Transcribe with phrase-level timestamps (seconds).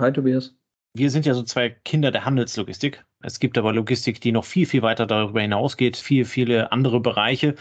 [0.00, 0.56] Hi Tobias.
[0.94, 3.04] Wir sind ja so zwei Kinder der Handelslogistik.
[3.22, 7.54] Es gibt aber Logistik, die noch viel, viel weiter darüber hinausgeht, viel, viele andere Bereiche.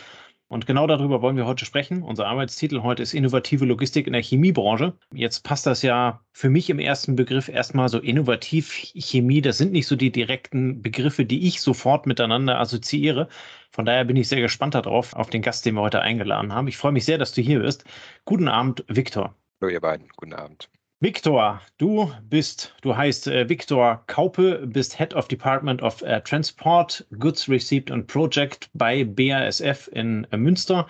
[0.47, 2.01] Und genau darüber wollen wir heute sprechen.
[2.01, 4.93] Unser Arbeitstitel heute ist Innovative Logistik in der Chemiebranche.
[5.13, 9.41] Jetzt passt das ja für mich im ersten Begriff erstmal so innovativ Chemie.
[9.41, 13.29] Das sind nicht so die direkten Begriffe, die ich sofort miteinander assoziiere.
[13.71, 16.67] Von daher bin ich sehr gespannt darauf, auf den Gast, den wir heute eingeladen haben.
[16.67, 17.85] Ich freue mich sehr, dass du hier bist.
[18.25, 19.35] Guten Abend, Viktor.
[19.61, 20.07] Hallo, ihr beiden.
[20.17, 20.69] Guten Abend.
[21.03, 27.05] Viktor, du bist, du heißt äh, Viktor Kaupe, bist Head of Department of äh, Transport,
[27.19, 30.87] Goods Received and Project bei BASF in äh, Münster.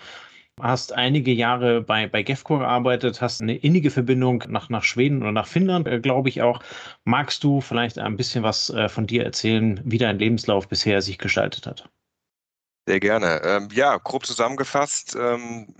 [0.61, 5.31] Hast einige Jahre bei, bei GEFCO gearbeitet, hast eine innige Verbindung nach, nach Schweden oder
[5.31, 6.61] nach Finnland, äh, glaube ich auch.
[7.06, 11.17] Magst du vielleicht ein bisschen was äh, von dir erzählen, wie dein Lebenslauf bisher sich
[11.17, 11.89] gestaltet hat?
[12.88, 13.41] Sehr gerne.
[13.44, 15.73] Ähm, ja, grob zusammengefasst, ähm,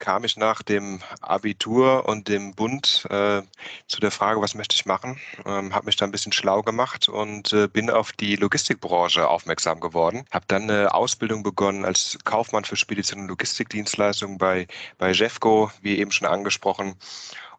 [0.00, 3.42] kam ich nach dem Abitur und dem Bund äh,
[3.86, 7.08] zu der Frage, was möchte ich machen, ähm, habe mich da ein bisschen schlau gemacht
[7.08, 10.24] und äh, bin auf die Logistikbranche aufmerksam geworden.
[10.32, 14.66] Habe dann eine Ausbildung begonnen als Kaufmann für Spedition und Logistikdienstleistungen bei,
[14.98, 16.96] bei Jeffco, wie eben schon angesprochen.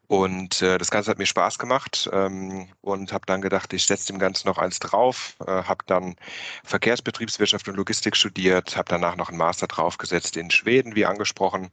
[0.08, 4.08] Und äh, das Ganze hat mir Spaß gemacht ähm, und habe dann gedacht, ich setze
[4.08, 5.36] dem Ganzen noch eins drauf.
[5.46, 6.16] Äh, habe dann
[6.64, 11.70] Verkehrsbetriebswirtschaft und Logistik studiert, habe danach noch einen Master draufgesetzt in Schweden, wie angesprochen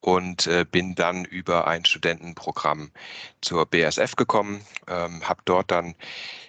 [0.00, 2.90] und äh, bin dann über ein Studentenprogramm
[3.40, 5.94] zur BSF gekommen, ähm, habe dort dann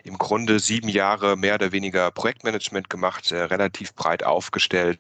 [0.03, 4.99] im Grunde sieben Jahre mehr oder weniger Projektmanagement gemacht, äh, relativ breit aufgestellt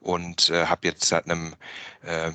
[0.00, 1.54] und äh, habe jetzt seit einem
[2.02, 2.32] äh,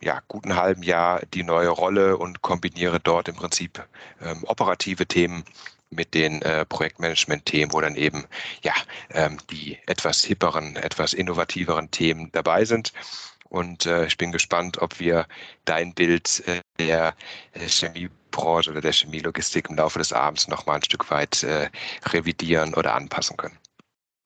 [0.00, 3.84] ja, guten halben Jahr die neue Rolle und kombiniere dort im Prinzip
[4.22, 5.44] ähm, operative Themen
[5.90, 8.24] mit den äh, Projektmanagement-Themen, wo dann eben
[8.62, 8.74] ja
[9.10, 12.92] ähm, die etwas hipperen, etwas innovativeren Themen dabei sind.
[13.48, 15.26] Und äh, ich bin gespannt, ob wir
[15.64, 17.14] dein Bild äh, der
[17.52, 21.70] äh, Chemiebranche oder der Chemielogistik im Laufe des Abends noch mal ein Stück weit äh,
[22.06, 23.58] revidieren oder anpassen können.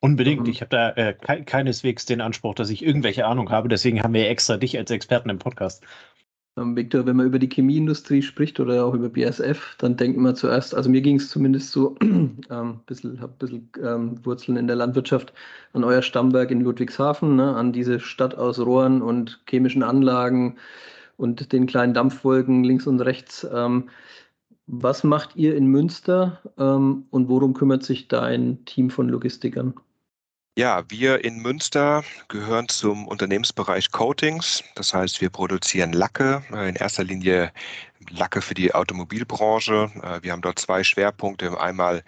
[0.00, 0.42] Unbedingt.
[0.42, 0.50] Mhm.
[0.50, 3.68] Ich habe da äh, keineswegs den Anspruch, dass ich irgendwelche Ahnung habe.
[3.68, 5.84] Deswegen haben wir extra dich als Experten im Podcast.
[6.58, 10.36] Ähm, Victor, wenn man über die Chemieindustrie spricht oder auch über BSF, dann denkt man
[10.36, 14.66] zuerst, also mir ging es zumindest so, ähm, bisschen, habe ein bisschen ähm, Wurzeln in
[14.66, 15.32] der Landwirtschaft,
[15.72, 20.56] an euer Stammwerk in Ludwigshafen, ne, an diese Stadt aus Rohren und chemischen Anlagen
[21.16, 23.46] und den kleinen Dampfwolken links und rechts.
[23.50, 23.88] Ähm,
[24.66, 29.74] was macht ihr in Münster ähm, und worum kümmert sich dein Team von Logistikern?
[30.58, 34.62] Ja, wir in Münster gehören zum Unternehmensbereich Coatings.
[34.74, 37.52] Das heißt, wir produzieren Lacke, äh, in erster Linie
[38.10, 39.90] Lacke für die Automobilbranche.
[40.02, 41.58] Äh, wir haben dort zwei Schwerpunkte.
[41.58, 42.04] Einmal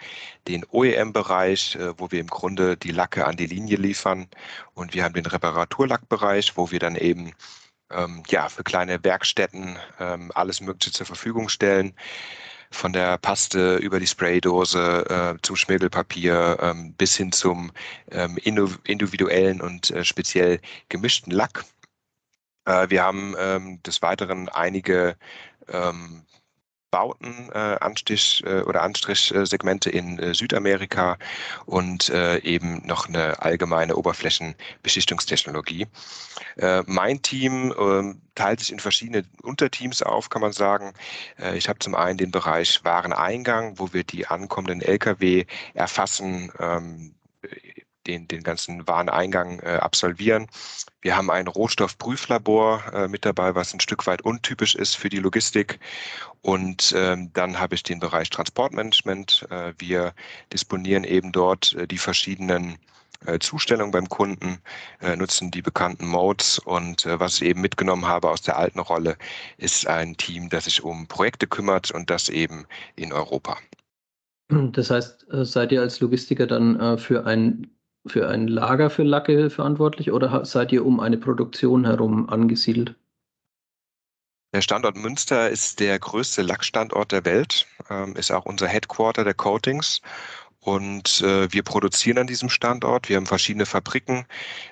[0.47, 4.27] den OEM-Bereich, äh, wo wir im Grunde die Lacke an die Linie liefern.
[4.75, 7.31] Und wir haben den Reparaturlackbereich, wo wir dann eben
[7.89, 11.95] ähm, ja, für kleine Werkstätten ähm, alles Mögliche zur Verfügung stellen
[12.71, 17.71] von der Paste über die Spraydose äh, zum Schmirgelpapier ähm, bis hin zum
[18.11, 20.59] ähm, individuellen und äh, speziell
[20.89, 21.65] gemischten Lack.
[22.65, 25.15] Äh, wir haben ähm, des Weiteren einige
[25.67, 26.25] ähm,
[26.95, 31.17] Bauten, äh, Anstich äh, oder Anstrichsegmente in äh, Südamerika
[31.65, 35.87] und äh, eben noch eine allgemeine Oberflächenbeschichtungstechnologie.
[36.55, 40.93] Äh, mein Team ähm, teilt sich in verschiedene Unterteams auf, kann man sagen.
[41.53, 47.15] Ich habe zum einen den Bereich Wareneingang, wo wir die ankommenden Lkw erfassen, ähm,
[48.07, 50.47] den, den ganzen Wareneingang äh, absolvieren.
[51.01, 55.19] Wir haben ein Rohstoffprüflabor äh, mit dabei, was ein Stück weit untypisch ist für die
[55.19, 55.79] Logistik.
[56.41, 59.47] Und ähm, dann habe ich den Bereich Transportmanagement.
[59.49, 60.13] Äh, wir
[60.53, 62.77] disponieren eben dort äh, die verschiedenen
[63.25, 64.59] äh, Zustellungen beim Kunden,
[65.01, 69.17] äh, nutzen die bekannten Modes und was ich eben mitgenommen habe aus der alten Rolle,
[69.57, 72.65] ist ein Team, das sich um Projekte kümmert und das eben
[72.95, 73.57] in Europa.
[74.49, 77.74] Das heißt, seid ihr als Logistiker dann für ein,
[78.07, 82.95] für ein Lager für Lacke verantwortlich oder seid ihr um eine Produktion herum angesiedelt?
[84.53, 89.33] Der Standort Münster ist der größte Lackstandort der Welt, ähm, ist auch unser Headquarter der
[89.33, 90.01] Coatings
[90.65, 93.07] und äh, wir produzieren an diesem Standort.
[93.07, 94.25] Wir haben verschiedene Fabriken.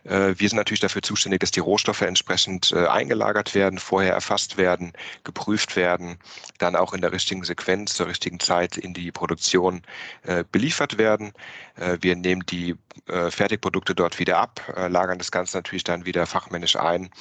[0.03, 4.57] Äh, wir sind natürlich dafür zuständig, dass die Rohstoffe entsprechend äh, eingelagert werden, vorher erfasst
[4.57, 4.93] werden,
[5.23, 6.17] geprüft werden,
[6.57, 9.83] dann auch in der richtigen Sequenz zur richtigen Zeit in die Produktion
[10.23, 11.31] äh, beliefert werden.
[11.75, 12.75] Äh, wir nehmen die
[13.07, 17.11] äh, Fertigprodukte dort wieder ab, äh, lagern das Ganze natürlich dann wieder fachmännisch ein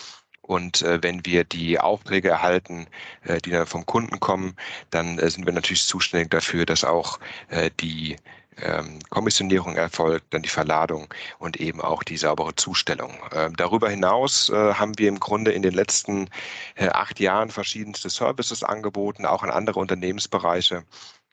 [0.40, 2.86] und äh, wenn wir die Aufträge erhalten,
[3.24, 4.56] äh, die dann vom Kunden kommen,
[4.90, 8.16] dann äh, sind wir natürlich zuständig dafür, dass auch äh, die
[8.60, 11.08] ähm, Kommissionierung erfolgt, dann die Verladung
[11.38, 13.18] und eben auch die saubere Zustellung.
[13.32, 16.28] Ähm, darüber hinaus äh, haben wir im Grunde in den letzten
[16.74, 20.84] äh, acht Jahren verschiedenste Services angeboten, auch an andere Unternehmensbereiche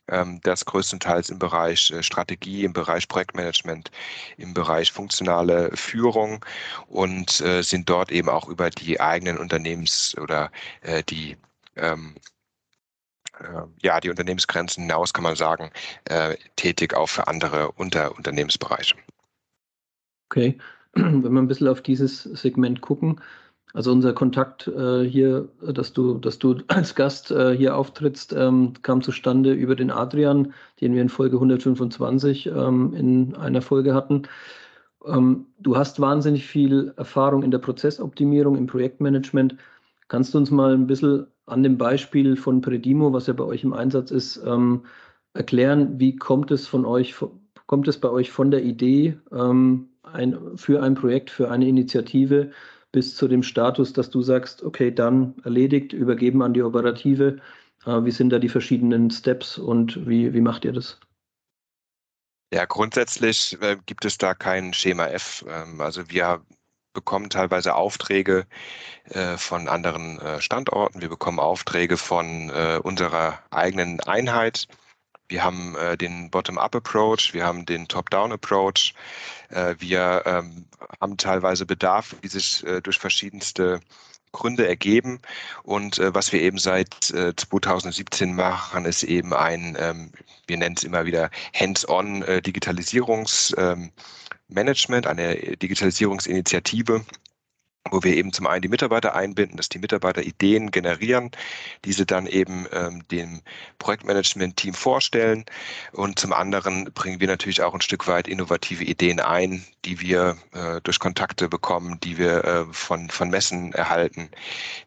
[0.10, 3.92] ähm, das größtenteils im Bereich äh, Strategie, im Bereich Projektmanagement,
[4.38, 6.46] im Bereich funktionale Führung
[6.88, 10.52] und äh, sind dort eben auch über die eigenen Unternehmens- oder
[10.82, 11.38] äh, die
[11.76, 12.20] ähm, äh,
[13.82, 15.72] ja, die Unternehmensgrenzen hinaus, kann man sagen,
[16.06, 18.96] äh, tätig auch für andere Unter Unternehmensbereiche.
[20.30, 20.58] Okay,
[20.94, 23.22] wenn wir ein bisschen auf dieses Segment gucken,
[23.74, 28.74] also unser Kontakt äh, hier, dass du, dass du als Gast äh, hier auftrittst, ähm,
[28.82, 34.24] kam zustande über den Adrian, den wir in Folge 125 ähm, in einer Folge hatten.
[35.06, 39.56] Ähm, du hast wahnsinnig viel Erfahrung in der Prozessoptimierung, im Projektmanagement.
[40.08, 43.64] Kannst du uns mal ein bisschen an dem Beispiel von Predimo, was ja bei euch
[43.64, 44.86] im Einsatz ist, ähm,
[45.34, 47.16] erklären, wie kommt es von euch,
[47.68, 52.52] kommt es bei euch von der Idee ähm, ein, für ein Projekt, für eine Initiative
[52.92, 57.38] bis zu dem Status, dass du sagst, okay, dann erledigt, übergeben an die Operative.
[57.86, 61.00] Äh, wie sind da die verschiedenen Steps und wie, wie macht ihr das?
[62.52, 65.46] Ja, grundsätzlich äh, gibt es da kein Schema F.
[65.48, 66.42] Ähm, also wir
[66.94, 68.46] bekommen teilweise Aufträge
[69.10, 71.02] äh, von anderen äh, Standorten.
[71.02, 74.68] Wir bekommen Aufträge von äh, unserer eigenen Einheit.
[75.28, 78.96] Wir haben äh, den Bottom-up-Approach, wir haben den Top-down-Approach.
[79.50, 80.66] Äh, wir ähm,
[81.00, 83.80] haben teilweise Bedarf, die sich äh, durch verschiedenste
[84.32, 85.20] Gründe ergeben.
[85.64, 90.12] Und äh, was wir eben seit äh, 2017 machen, ist eben ein, ähm,
[90.48, 93.92] wir nennen es immer wieder Hands-on äh, Digitalisierungs- ähm,
[95.08, 97.06] eine Digitalisierungsinitiative,
[97.92, 101.32] wo wir eben zum einen die Mitarbeiter einbinden, dass die Mitarbeiter Ideen generieren,
[101.86, 103.42] diese dann eben ähm, dem
[103.80, 105.46] Projektmanagement-Team vorstellen.
[105.92, 110.38] Und zum anderen bringen wir natürlich auch ein Stück weit innovative Ideen ein, die wir
[110.54, 114.30] äh, durch Kontakte bekommen, die wir äh, von, von Messen erhalten,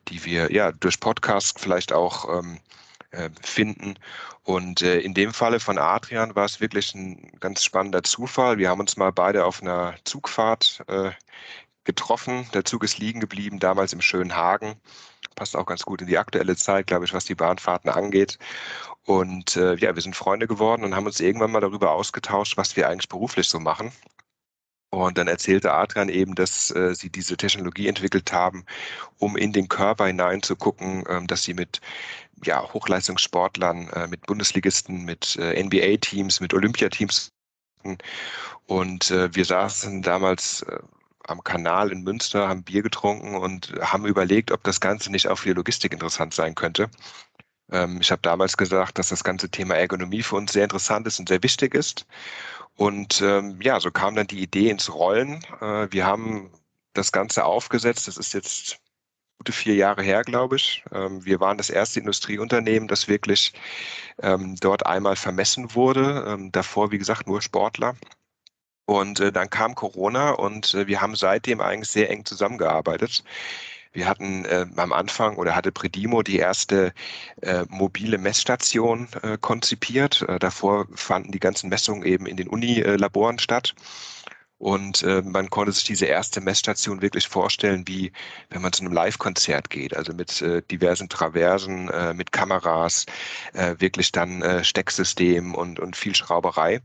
[0.08, 2.58] die wir ja durch Podcasts vielleicht auch ähm,
[3.12, 3.98] äh, finden.
[4.44, 8.58] Und äh, in dem Falle von Adrian war es wirklich ein ganz spannender Zufall.
[8.58, 11.12] Wir haben uns mal beide auf einer Zugfahrt äh,
[11.84, 12.46] getroffen.
[12.54, 14.76] Der Zug ist liegen geblieben, damals im schönen Hagen.
[15.34, 18.38] Passt auch ganz gut in die aktuelle Zeit, glaube ich, was die Bahnfahrten angeht.
[19.04, 22.76] Und äh, ja, wir sind Freunde geworden und haben uns irgendwann mal darüber ausgetauscht, was
[22.76, 23.92] wir eigentlich beruflich so machen.
[24.90, 28.66] Und dann erzählte Adrian eben, dass äh, sie diese Technologie entwickelt haben,
[29.18, 31.80] um in den Körper hineinzugucken, ähm, dass sie mit
[32.44, 37.32] ja, Hochleistungssportlern, äh, mit Bundesligisten, mit äh, NBA-Teams, mit Olympiateams
[38.66, 40.78] und äh, wir saßen damals äh,
[41.32, 45.36] am Kanal in Münster, haben Bier getrunken und haben überlegt, ob das Ganze nicht auch
[45.38, 46.90] für die Logistik interessant sein könnte.
[47.70, 51.18] Ähm, ich habe damals gesagt, dass das ganze Thema Ergonomie für uns sehr interessant ist
[51.18, 52.06] und sehr wichtig ist.
[52.76, 55.44] Und ähm, ja, so kam dann die Idee ins Rollen.
[55.60, 56.50] Äh, wir haben
[56.94, 58.08] das Ganze aufgesetzt.
[58.08, 58.78] Das ist jetzt
[59.38, 60.84] gute vier Jahre her, glaube ich.
[60.92, 63.52] Ähm, wir waren das erste Industrieunternehmen, das wirklich
[64.22, 66.24] ähm, dort einmal vermessen wurde.
[66.28, 67.96] Ähm, davor, wie gesagt, nur Sportler.
[68.84, 73.22] Und äh, dann kam Corona und äh, wir haben seitdem eigentlich sehr eng zusammengearbeitet.
[73.92, 76.92] Wir hatten äh, am Anfang oder hatte Predimo die erste
[77.42, 80.22] äh, mobile Messstation äh, konzipiert.
[80.22, 83.74] Äh, davor fanden die ganzen Messungen eben in den Unilaboren statt.
[84.56, 88.12] Und äh, man konnte sich diese erste Messstation wirklich vorstellen, wie
[88.48, 93.06] wenn man zu einem Live-Konzert geht, also mit äh, diversen Traversen, mit Kameras,
[93.52, 96.80] wirklich dann Stecksystem und, und viel Schrauberei.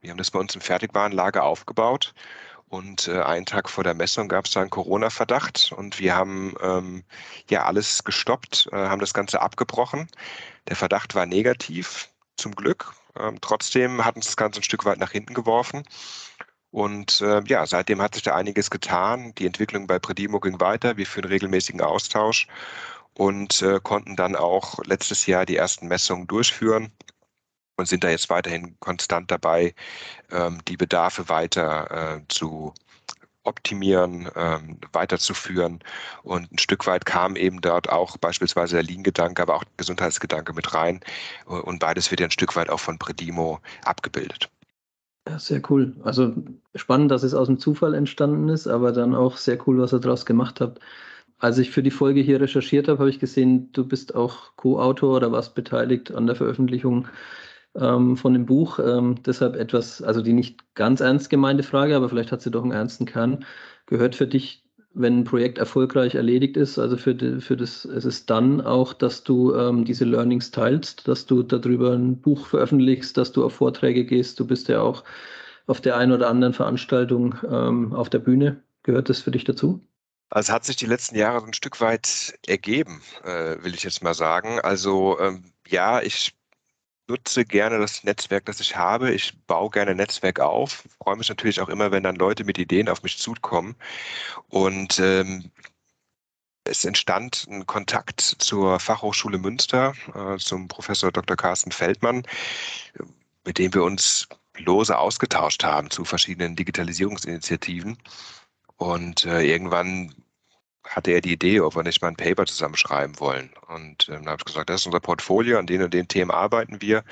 [0.00, 2.14] Wir haben das bei uns im Fertigwarenlager aufgebaut
[2.68, 6.54] und äh, einen Tag vor der Messung gab es da einen Corona-Verdacht und wir haben
[6.62, 7.04] ähm,
[7.50, 10.08] ja alles gestoppt, äh, haben das Ganze abgebrochen.
[10.68, 12.94] Der Verdacht war negativ, zum Glück.
[13.18, 15.82] Ähm, trotzdem hat uns das Ganze ein Stück weit nach hinten geworfen.
[16.70, 19.34] Und äh, ja, seitdem hat sich da einiges getan.
[19.36, 20.96] Die Entwicklung bei Predimo ging weiter.
[20.96, 22.46] Wir führen regelmäßigen Austausch
[23.14, 26.92] und äh, konnten dann auch letztes Jahr die ersten Messungen durchführen
[27.80, 29.74] und sind da jetzt weiterhin konstant dabei,
[30.30, 32.72] ähm, die Bedarfe weiter äh, zu
[33.42, 35.80] optimieren, ähm, weiterzuführen.
[36.22, 40.52] Und ein Stück weit kam eben dort auch beispielsweise der Lean-Gedanke, aber auch der Gesundheitsgedanke
[40.52, 41.00] mit rein.
[41.46, 44.50] Und beides wird ja ein Stück weit auch von Predimo abgebildet.
[45.26, 45.96] Ja, sehr cool.
[46.02, 46.34] Also
[46.74, 50.00] spannend, dass es aus dem Zufall entstanden ist, aber dann auch sehr cool, was ihr
[50.00, 50.80] daraus gemacht habt.
[51.38, 55.16] Als ich für die Folge hier recherchiert habe, habe ich gesehen, du bist auch Co-Autor
[55.16, 57.08] oder warst beteiligt an der Veröffentlichung
[57.74, 58.78] ähm, von dem Buch.
[58.78, 62.62] Ähm, deshalb etwas, also die nicht ganz ernst gemeinte Frage, aber vielleicht hat sie doch
[62.62, 63.44] einen ernsten Kern.
[63.86, 68.04] Gehört für dich, wenn ein Projekt erfolgreich erledigt ist, also für, die, für das, es
[68.04, 73.16] ist dann auch, dass du ähm, diese Learnings teilst, dass du darüber ein Buch veröffentlichst,
[73.16, 74.40] dass du auf Vorträge gehst.
[74.40, 75.04] Du bist ja auch
[75.66, 78.62] auf der einen oder anderen Veranstaltung ähm, auf der Bühne.
[78.82, 79.80] Gehört das für dich dazu?
[80.30, 84.14] Also hat sich die letzten Jahre ein Stück weit ergeben, äh, will ich jetzt mal
[84.14, 84.60] sagen.
[84.60, 86.32] Also ähm, ja, ich
[87.10, 89.12] nutze gerne das Netzwerk, das ich habe.
[89.12, 90.84] Ich baue gerne Netzwerk auf.
[91.02, 93.74] Freue mich natürlich auch immer, wenn dann Leute mit Ideen auf mich zukommen.
[94.48, 95.50] Und ähm,
[96.64, 101.36] es entstand ein Kontakt zur Fachhochschule Münster, äh, zum Professor Dr.
[101.36, 102.22] Carsten Feldmann,
[103.44, 107.98] mit dem wir uns lose ausgetauscht haben zu verschiedenen Digitalisierungsinitiativen.
[108.76, 110.14] Und äh, irgendwann
[110.90, 113.50] hatte er die Idee, ob wir nicht mal ein Paper zusammenschreiben wollen.
[113.68, 116.32] Und ähm, dann habe ich gesagt, das ist unser Portfolio, an den und den Themen
[116.32, 117.04] arbeiten wir.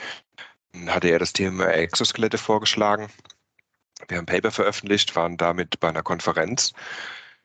[0.72, 3.08] Dann hatte er das Thema Exoskelette vorgeschlagen.
[4.08, 6.72] Wir haben ein Paper veröffentlicht, waren damit bei einer Konferenz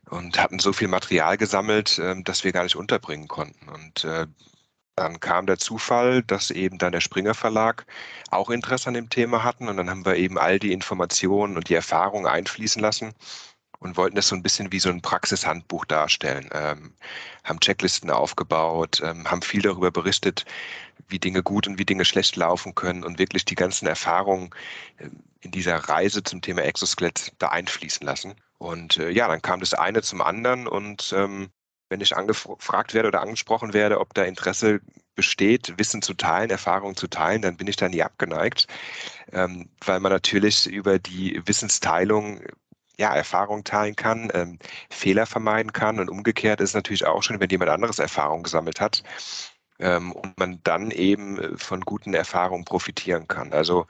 [0.09, 3.69] und hatten so viel Material gesammelt, ähm, dass wir gar nicht unterbringen konnten.
[3.69, 4.25] Und äh,
[4.95, 7.85] dann kam der Zufall, dass eben dann der Springer Verlag
[8.31, 9.67] auch Interesse an dem Thema hatten.
[9.67, 13.13] Und dann haben wir eben all die Informationen und die Erfahrungen einfließen lassen
[13.83, 16.49] und wollten das so ein bisschen wie so ein Praxishandbuch darstellen.
[16.53, 16.93] Ähm,
[17.43, 20.45] haben Checklisten aufgebaut, ähm, haben viel darüber berichtet,
[21.09, 24.51] wie Dinge gut und wie Dinge schlecht laufen können und wirklich die ganzen Erfahrungen
[24.97, 25.09] äh,
[25.41, 28.35] in dieser Reise zum Thema Exoskelett da einfließen lassen.
[28.57, 31.49] Und äh, ja, dann kam das eine zum anderen und ähm,
[31.89, 34.79] wenn ich angefragt werde oder angesprochen werde, ob da Interesse
[35.15, 38.67] besteht, Wissen zu teilen, Erfahrungen zu teilen, dann bin ich da nie abgeneigt,
[39.31, 42.41] ähm, weil man natürlich über die Wissensteilung
[42.97, 44.59] ja, Erfahrung teilen kann, ähm,
[44.89, 45.99] Fehler vermeiden kann.
[45.99, 49.03] Und umgekehrt ist natürlich auch schon, wenn jemand anderes Erfahrung gesammelt hat
[49.79, 53.53] ähm, und man dann eben äh, von guten Erfahrungen profitieren kann.
[53.53, 53.87] Also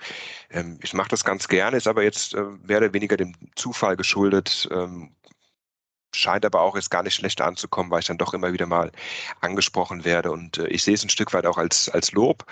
[0.49, 3.97] ähm, ich mache das ganz gerne, ist aber jetzt äh, mehr oder weniger dem Zufall
[3.97, 5.15] geschuldet, ähm,
[6.15, 8.91] scheint aber auch jetzt gar nicht schlecht anzukommen, weil ich dann doch immer wieder mal
[9.41, 10.31] angesprochen werde.
[10.31, 12.45] Und äh, ich sehe es ein Stück weit auch als, als Lob.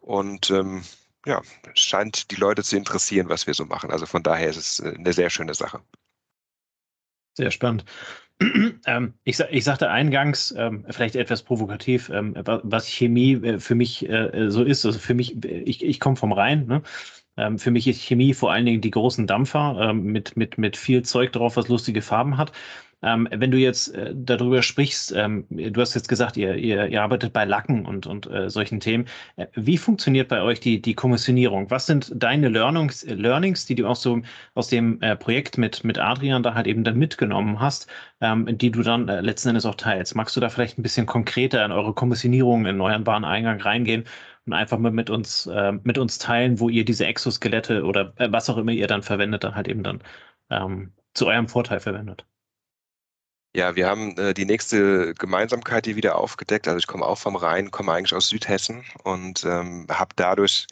[0.00, 0.82] Und ähm,
[1.26, 1.42] ja,
[1.74, 3.90] scheint die Leute zu interessieren, was wir so machen.
[3.90, 5.80] Also von daher ist es äh, eine sehr schöne Sache.
[7.34, 7.84] Sehr spannend.
[8.86, 14.08] Ähm, ich, ich, sagte eingangs, ähm, vielleicht etwas provokativ, ähm, was Chemie äh, für mich
[14.08, 14.84] äh, so ist.
[14.84, 16.66] Also für mich, ich, ich komme vom Rhein.
[16.66, 16.82] Ne?
[17.36, 20.76] Ähm, für mich ist Chemie vor allen Dingen die großen Dampfer ähm, mit, mit, mit
[20.76, 22.50] viel Zeug drauf, was lustige Farben hat.
[23.02, 27.02] Ähm, wenn du jetzt äh, darüber sprichst, ähm, du hast jetzt gesagt, ihr, ihr, ihr
[27.02, 29.06] arbeitet bei Lacken und, und äh, solchen Themen.
[29.36, 31.70] Äh, wie funktioniert bei euch die, die Kommissionierung?
[31.70, 34.20] Was sind deine Learnings, Learnings die du auch so
[34.54, 37.88] aus dem äh, Projekt mit, mit Adrian da halt eben dann mitgenommen hast,
[38.20, 40.14] ähm, die du dann äh, letzten Endes auch teilst?
[40.14, 44.04] Magst du da vielleicht ein bisschen konkreter in eure Kommissionierung, in euren Wareneingang reingehen?
[44.46, 48.28] und einfach mal mit uns, äh, mit uns teilen, wo ihr diese Exoskelette oder äh,
[48.32, 50.02] was auch immer ihr dann verwendet, dann halt eben dann
[50.50, 52.26] ähm, zu eurem Vorteil verwendet.
[53.54, 56.66] Ja, wir haben äh, die nächste Gemeinsamkeit hier wieder aufgedeckt.
[56.66, 60.66] Also ich komme auch vom Rhein, komme eigentlich aus Südhessen und ähm, habe dadurch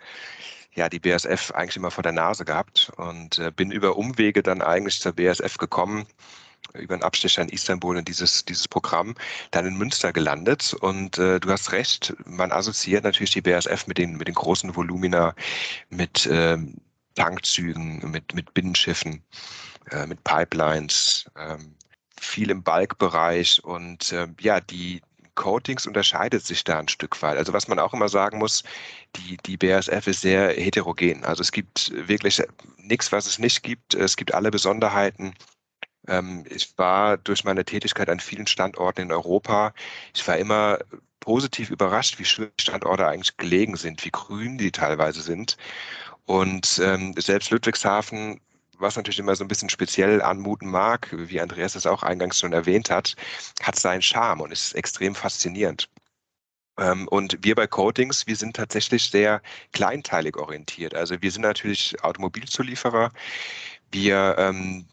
[0.74, 4.62] ja die BSF eigentlich immer vor der Nase gehabt und äh, bin über Umwege dann
[4.62, 6.06] eigentlich zur BSF gekommen,
[6.72, 9.14] über einen Abstecher in Istanbul in dieses, dieses Programm,
[9.50, 10.72] dann in Münster gelandet.
[10.72, 14.74] Und äh, du hast recht, man assoziiert natürlich die BSF mit den, mit den großen
[14.74, 15.34] Volumina,
[15.90, 16.76] mit ähm,
[17.14, 19.22] Tankzügen, mit, mit Binnenschiffen,
[19.90, 21.26] äh, mit Pipelines.
[21.36, 21.74] Ähm,
[22.20, 25.00] viel im Balkbereich und äh, ja, die
[25.34, 27.38] Coatings unterscheidet sich da ein Stück weit.
[27.38, 28.62] Also was man auch immer sagen muss,
[29.16, 31.24] die, die BASF ist sehr heterogen.
[31.24, 32.42] Also es gibt wirklich
[32.76, 33.94] nichts, was es nicht gibt.
[33.94, 35.34] Es gibt alle Besonderheiten.
[36.08, 39.72] Ähm, ich war durch meine Tätigkeit an vielen Standorten in Europa,
[40.14, 40.78] ich war immer
[41.20, 45.56] positiv überrascht, wie schön Standorte eigentlich gelegen sind, wie grün die teilweise sind.
[46.26, 48.40] Und ähm, selbst Ludwigshafen
[48.80, 52.52] was natürlich immer so ein bisschen speziell anmuten mag, wie Andreas es auch eingangs schon
[52.52, 53.14] erwähnt hat,
[53.62, 55.88] hat seinen Charme und ist extrem faszinierend.
[56.78, 60.94] Ähm, und wir bei Coatings, wir sind tatsächlich sehr kleinteilig orientiert.
[60.94, 63.12] Also wir sind natürlich Automobilzulieferer.
[63.92, 64.86] Wir ähm,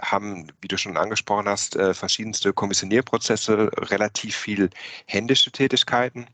[0.00, 4.70] haben, wie du schon angesprochen hast, äh, verschiedenste Kommissionierprozesse, relativ viel
[5.06, 6.26] händische Tätigkeiten.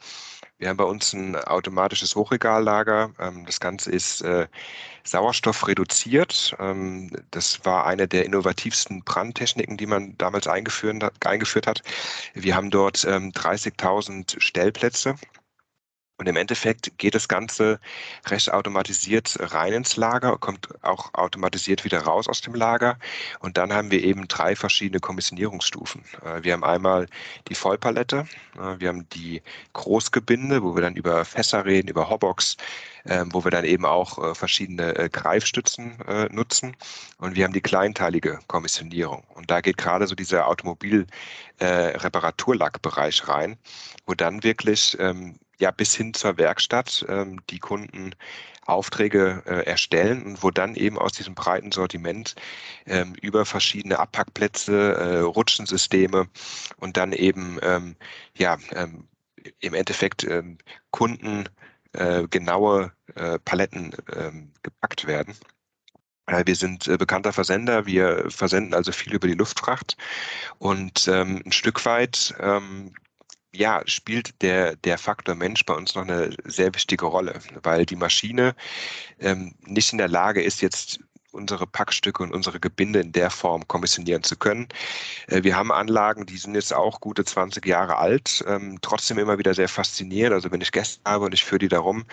[0.58, 3.10] Wir haben bei uns ein automatisches Hochregallager.
[3.18, 4.46] Ähm, das Ganze ist äh,
[5.04, 6.56] sauerstoffreduziert.
[6.58, 11.82] Ähm, das war eine der innovativsten Brandtechniken, die man damals eingeführt hat.
[12.34, 15.16] Wir haben dort 30.000 Stellplätze
[16.18, 17.78] und im Endeffekt geht das Ganze
[18.26, 22.98] recht automatisiert rein ins Lager, kommt auch automatisiert wieder raus aus dem Lager.
[23.40, 26.02] Und dann haben wir eben drei verschiedene Kommissionierungsstufen.
[26.24, 27.06] Äh, wir haben einmal
[27.48, 29.42] die Vollpalette, äh, wir haben die
[29.74, 32.56] Großgebinde, wo wir dann über Fässer reden, über Hobbox,
[33.04, 35.98] ähm, wo wir dann eben auch äh, verschiedene Greifstützen
[36.30, 36.74] nutzen.
[37.18, 39.24] Und wir haben die kleinteilige Kommissionierung.
[39.34, 43.58] Und da geht gerade so dieser Automobil-Reparaturlackbereich rein,
[44.06, 48.14] wo dann wirklich ähm, ja bis hin zur Werkstatt ähm, die Kunden
[48.66, 52.34] Aufträge äh, erstellen und wo dann eben aus diesem breiten Sortiment
[52.86, 56.28] ähm, über verschiedene Abpackplätze, äh, Rutschensysteme
[56.78, 57.96] und dann eben ähm,
[58.36, 59.08] ja ähm,
[59.60, 60.58] im Endeffekt ähm,
[60.90, 61.48] Kunden
[61.92, 65.34] äh, genaue äh, Paletten ähm, gepackt werden.
[66.26, 67.86] Äh, wir sind äh, bekannter Versender.
[67.86, 69.96] Wir versenden also viel über die Luftfracht
[70.58, 72.92] und ähm, ein Stück weit ähm,
[73.56, 77.96] ja, spielt der, der Faktor Mensch bei uns noch eine sehr wichtige Rolle, weil die
[77.96, 78.54] Maschine
[79.20, 81.00] ähm, nicht in der Lage ist, jetzt
[81.36, 84.68] unsere Packstücke und unsere Gebinde in der Form kommissionieren zu können.
[85.28, 89.38] Äh, wir haben Anlagen, die sind jetzt auch gute 20 Jahre alt, ähm, trotzdem immer
[89.38, 90.34] wieder sehr faszinierend.
[90.34, 92.04] Also wenn ich Gäste habe und ich führe die darum,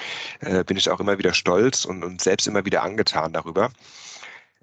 [0.41, 3.71] äh, bin ich auch immer wieder stolz und, und selbst immer wieder angetan darüber.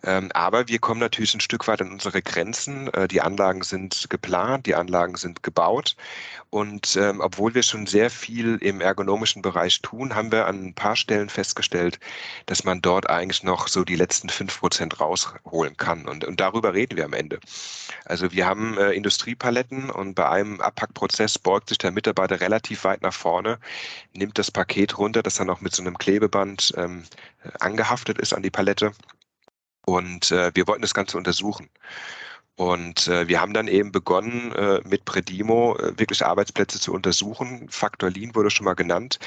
[0.04, 2.92] Ähm, aber wir kommen natürlich ein Stück weit an unsere Grenzen.
[2.94, 5.96] Äh, die Anlagen sind geplant, die Anlagen sind gebaut.
[6.50, 10.74] Und ähm, obwohl wir schon sehr viel im ergonomischen Bereich tun, haben wir an ein
[10.74, 12.00] paar Stellen festgestellt,
[12.46, 16.08] dass man dort eigentlich noch so die letzten fünf Prozent rausholen kann.
[16.08, 17.38] Und, und darüber reden wir am Ende.
[18.04, 23.02] Also wir haben äh, Industriepaletten und bei einem Abpackprozess beugt sich der Mitarbeiter relativ weit
[23.02, 23.58] nach vorne,
[24.14, 27.04] nimmt das Paket runter, das dann auch mit so einem Klebeband ähm,
[27.60, 28.92] angehaftet ist an die Palette
[29.86, 31.68] und äh, wir wollten das Ganze untersuchen.
[32.60, 37.66] Und äh, wir haben dann eben begonnen, äh, mit Predimo äh, wirklich Arbeitsplätze zu untersuchen.
[37.70, 39.18] Faktor Lean wurde schon mal genannt.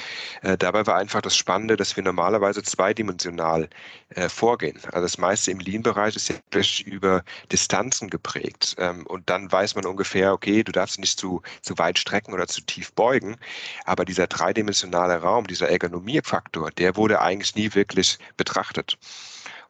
[0.44, 3.70] Äh, dabei war einfach das Spannende, dass wir normalerweise zweidimensional
[4.10, 4.78] äh, vorgehen.
[4.86, 8.76] Also das meiste im Lean-Bereich ist ja wirklich über Distanzen geprägt.
[8.78, 12.46] Ähm, und dann weiß man ungefähr, okay, du darfst nicht zu, zu weit strecken oder
[12.46, 13.38] zu tief beugen.
[13.86, 19.00] Aber dieser dreidimensionale Raum, dieser Ergonomiefaktor, der wurde eigentlich nie wirklich betrachtet.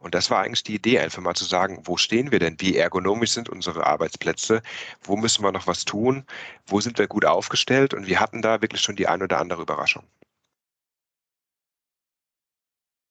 [0.04, 2.58] Und das war eigentlich die Idee, einfach mal zu sagen, wo stehen wir denn?
[2.60, 4.62] Wie ergonomisch sind unsere Arbeitsplätze?
[5.02, 6.26] Wo müssen wir noch was tun?
[6.68, 7.94] Wo sind wir gut aufgestellt?
[7.94, 10.04] Und wir hatten da wirklich schon die ein oder andere Überraschung.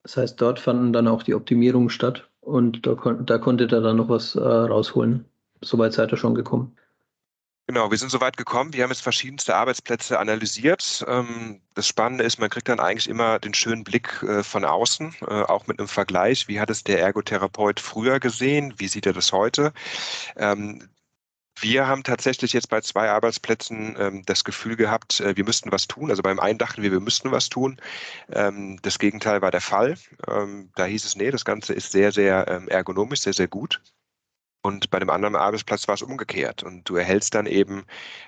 [0.02, 3.80] Das heißt, dort fanden dann auch die Optimierungen statt und da, kon da konnte er
[3.80, 5.24] dann noch was äh, rausholen.
[5.62, 6.76] Soweit seid ihr schon gekommen.
[7.68, 8.72] Genau, wir sind so weit gekommen.
[8.72, 11.04] Wir haben jetzt verschiedenste Arbeitsplätze analysiert.
[11.06, 15.14] Ähm, das Spannende ist, man kriegt dann eigentlich immer den schönen Blick äh, von außen,
[15.22, 16.48] äh, auch mit einem Vergleich.
[16.48, 18.74] Wie hat es der Ergotherapeut früher gesehen?
[18.78, 19.72] Wie sieht er das heute?
[20.36, 20.88] Ähm,
[21.60, 25.86] wir haben tatsächlich jetzt bei zwei Arbeitsplätzen ähm, das Gefühl gehabt, äh, wir müssten was
[25.88, 26.10] tun.
[26.10, 27.80] Also beim einen dachten wir, wir müssten was tun.
[28.28, 29.96] das Gegenteil war der Fall.
[30.26, 33.80] da hieß es, nee, das Ganze ist sehr, sehr ergonomisch, sehr, sehr gut.
[34.62, 36.62] Und bei dem anderen Arbeitsplatz war es umgekehrt.
[36.62, 37.84] Und du erhältst dann eben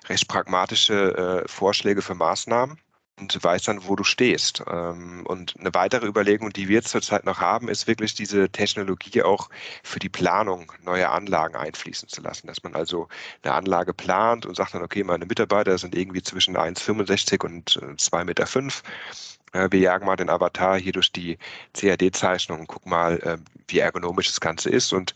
[0.08, 2.78] recht pragmatische äh, Vorschläge für Maßnahmen
[3.20, 4.62] und weißt dann, wo du stehst.
[4.68, 9.48] Ähm, und eine weitere Überlegung, die wir zurzeit noch haben, ist wirklich diese Technologie auch
[9.84, 12.48] für die Planung neuer Anlagen einfließen zu lassen.
[12.48, 13.08] Dass man also
[13.42, 18.20] eine Anlage plant und sagt dann, okay, meine Mitarbeiter sind irgendwie zwischen 1,65 und 2,5
[18.20, 19.70] äh, Meter.
[19.70, 21.38] Wir jagen mal den Avatar hier durch die
[21.74, 25.14] CAD-Zeichnung und gucken mal, äh, wie ergonomisch das Ganze ist und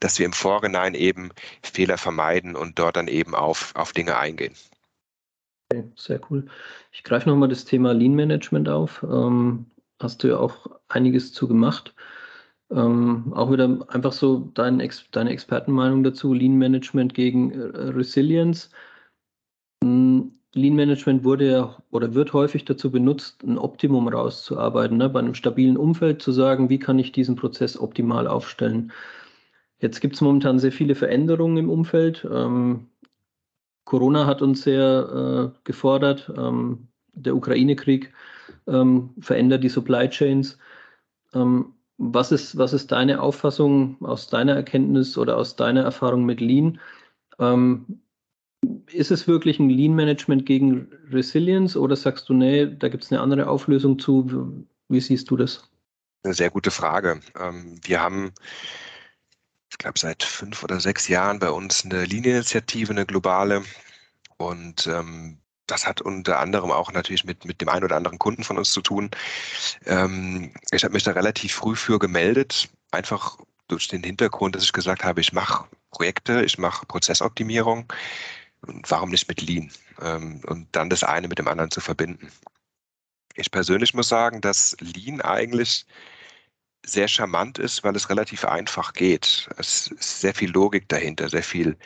[0.00, 1.30] dass wir im Vorhinein eben
[1.62, 4.54] Fehler vermeiden und dort dann eben auf, auf Dinge eingehen.
[5.70, 6.46] Okay, sehr cool.
[6.92, 9.02] Ich greife nochmal das Thema Lean Management auf.
[9.02, 9.66] Ähm,
[10.00, 11.94] hast du ja auch einiges zu gemacht.
[12.70, 18.70] Ähm, auch wieder einfach so dein Ex deine Expertenmeinung dazu, Lean Management gegen äh, Resilience.
[19.82, 25.08] Hm, Lean Management wurde ja oder wird häufig dazu benutzt, ein Optimum rauszuarbeiten, ne?
[25.08, 28.92] bei einem stabilen Umfeld zu sagen, wie kann ich diesen Prozess optimal aufstellen.
[29.80, 32.26] Jetzt gibt es momentan sehr viele Veränderungen im Umfeld.
[32.30, 32.88] Ähm,
[33.84, 36.32] Corona hat uns sehr äh, gefordert.
[36.36, 38.12] Ähm, der Ukraine-Krieg
[38.66, 40.58] ähm, verändert die Supply Chains.
[41.34, 46.40] Ähm, was, ist, was ist deine Auffassung aus deiner Erkenntnis oder aus deiner Erfahrung mit
[46.40, 46.80] Lean?
[47.38, 48.00] Ähm,
[48.90, 53.20] ist es wirklich ein Lean-Management gegen Resilience oder sagst du, nee, da gibt es eine
[53.20, 54.64] andere Auflösung zu?
[54.88, 55.70] Wie siehst du das?
[56.22, 57.20] Eine sehr gute Frage.
[57.82, 58.32] Wir haben
[59.74, 63.64] ich glaube, seit fünf oder sechs Jahren bei uns eine Linieninitiative, eine globale.
[64.36, 68.44] Und ähm, das hat unter anderem auch natürlich mit, mit dem einen oder anderen Kunden
[68.44, 69.10] von uns zu tun.
[69.84, 74.72] Ähm, ich habe mich da relativ früh für gemeldet, einfach durch den Hintergrund, dass ich
[74.72, 77.92] gesagt habe, ich mache Projekte, ich mache Prozessoptimierung
[78.60, 79.72] und warum nicht mit Lean?
[80.00, 82.30] Ähm, und dann das eine mit dem anderen zu verbinden.
[83.34, 85.84] Ich persönlich muss sagen, dass Lean eigentlich
[86.84, 89.48] sehr charmant ist, weil es relativ einfach geht.
[89.56, 91.76] Es ist sehr viel Logik dahinter, sehr viel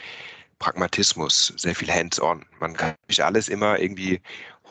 [0.58, 2.44] Pragmatismus, sehr viel Hands-on.
[2.60, 4.20] Man kann nicht alles immer irgendwie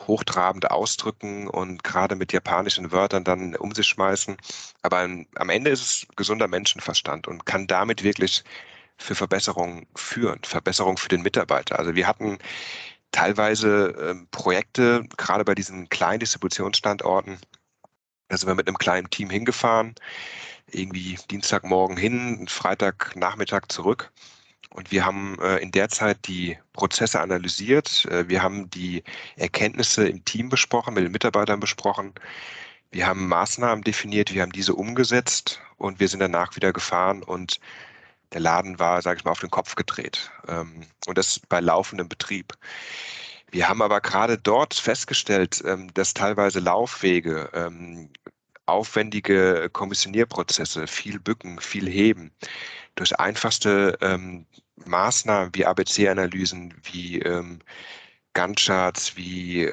[0.06, 4.36] hochtrabend ausdrücken und gerade mit japanischen Wörtern dann um sich schmeißen.
[4.82, 8.44] Aber am Ende ist es gesunder Menschenverstand und kann damit wirklich
[8.96, 11.78] für Verbesserungen führen, Verbesserungen für den Mitarbeiter.
[11.78, 12.38] Also wir hatten
[13.12, 17.38] teilweise äh, Projekte, gerade bei diesen kleinen Distributionsstandorten,
[18.28, 19.94] da sind wir mit einem kleinen Team hingefahren,
[20.70, 24.10] irgendwie Dienstagmorgen hin, Freitagnachmittag zurück.
[24.70, 28.04] Und wir haben äh, in der Zeit die Prozesse analysiert.
[28.06, 29.02] Äh, wir haben die
[29.36, 32.12] Erkenntnisse im Team besprochen, mit den Mitarbeitern besprochen.
[32.90, 37.60] Wir haben Maßnahmen definiert, wir haben diese umgesetzt und wir sind danach wieder gefahren und
[38.32, 40.30] der Laden war, sage ich mal, auf den Kopf gedreht.
[40.48, 42.52] Ähm, und das bei laufendem Betrieb.
[43.50, 48.10] Wir haben aber gerade dort festgestellt, ähm, dass teilweise Laufwege, ähm,
[48.66, 52.30] aufwendige Kommissionierprozesse, viel bücken, viel heben,
[52.96, 54.46] durch einfachste ähm,
[54.84, 57.20] Maßnahmen wie ABC-Analysen, wie
[58.34, 59.68] Gantt-Charts, wie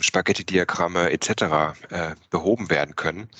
[0.00, 1.76] Spaghetti-Diagramme etc.
[1.90, 3.30] Äh, behoben werden können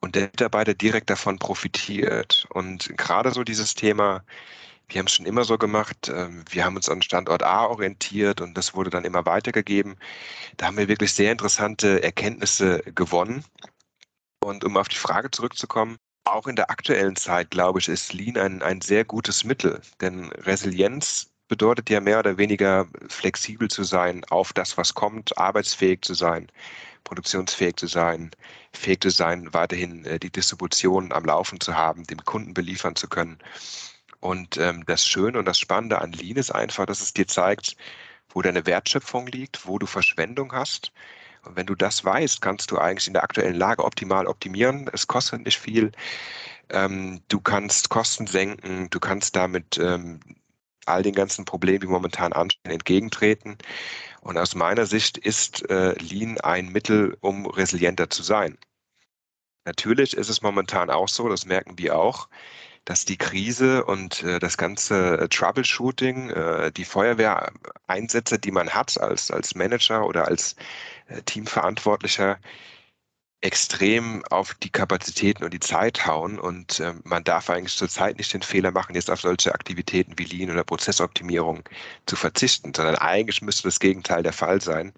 [0.00, 2.46] und der Mitarbeiter direkt davon profitiert.
[2.50, 4.24] Und gerade so dieses Thema,
[4.90, 8.40] wir haben es schon immer so gemacht, ähm, wir haben uns an Standort A orientiert
[8.40, 9.96] und das wurde dann immer weitergegeben.
[10.56, 13.44] Da haben wir wirklich sehr interessante Erkenntnisse gewonnen.
[14.42, 18.36] Und um auf die Frage zurückzukommen, auch in der aktuellen Zeit, glaube ich, ist Lean
[18.36, 24.24] ein, ein sehr gutes Mittel, denn Resilienz bedeutet ja mehr oder weniger flexibel zu sein
[24.30, 26.46] auf das, was kommt, arbeitsfähig zu sein,
[27.04, 28.30] produktionsfähig zu sein,
[28.72, 33.08] fähig zu sein, weiterhin äh, die Distribution am Laufen zu haben, dem Kunden beliefern zu
[33.08, 33.38] können.
[34.20, 37.76] Und ähm, das Schöne und das Spannende an Lean ist einfach, dass es dir zeigt,
[38.28, 40.92] wo deine Wertschöpfung liegt, wo du Verschwendung hast.
[41.44, 44.90] Und wenn du das weißt, kannst du eigentlich in der aktuellen Lage optimal optimieren.
[44.92, 45.90] Es kostet nicht viel.
[46.68, 48.90] Ähm, du kannst Kosten senken.
[48.90, 50.20] Du kannst damit ähm,
[50.86, 53.56] all den ganzen Problemen, die momentan anstehen, entgegentreten.
[54.20, 58.58] Und aus meiner Sicht ist äh, Lean ein Mittel, um resilienter zu sein.
[59.64, 62.28] Natürlich ist es momentan auch so, das merken wir auch,
[62.84, 69.00] dass die Krise und äh, das ganze äh, Troubleshooting, äh, die Feuerwehreinsätze, die man hat
[69.00, 70.56] als, als Manager oder als
[71.08, 72.38] äh, Teamverantwortlicher,
[73.42, 76.38] extrem auf die Kapazitäten und die Zeit hauen.
[76.38, 80.24] Und äh, man darf eigentlich zurzeit nicht den Fehler machen, jetzt auf solche Aktivitäten wie
[80.24, 81.62] Lean oder Prozessoptimierung
[82.06, 84.92] zu verzichten, sondern eigentlich müsste das Gegenteil der Fall sein.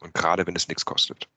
[0.00, 1.28] Und gerade wenn es nichts kostet.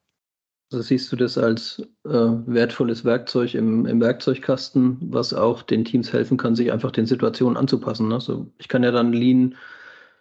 [0.72, 6.14] Also siehst du das als äh, wertvolles Werkzeug im, im, Werkzeugkasten, was auch den Teams
[6.14, 8.14] helfen kann, sich einfach den Situationen anzupassen.
[8.14, 9.56] Also ich kann ja dann Lean,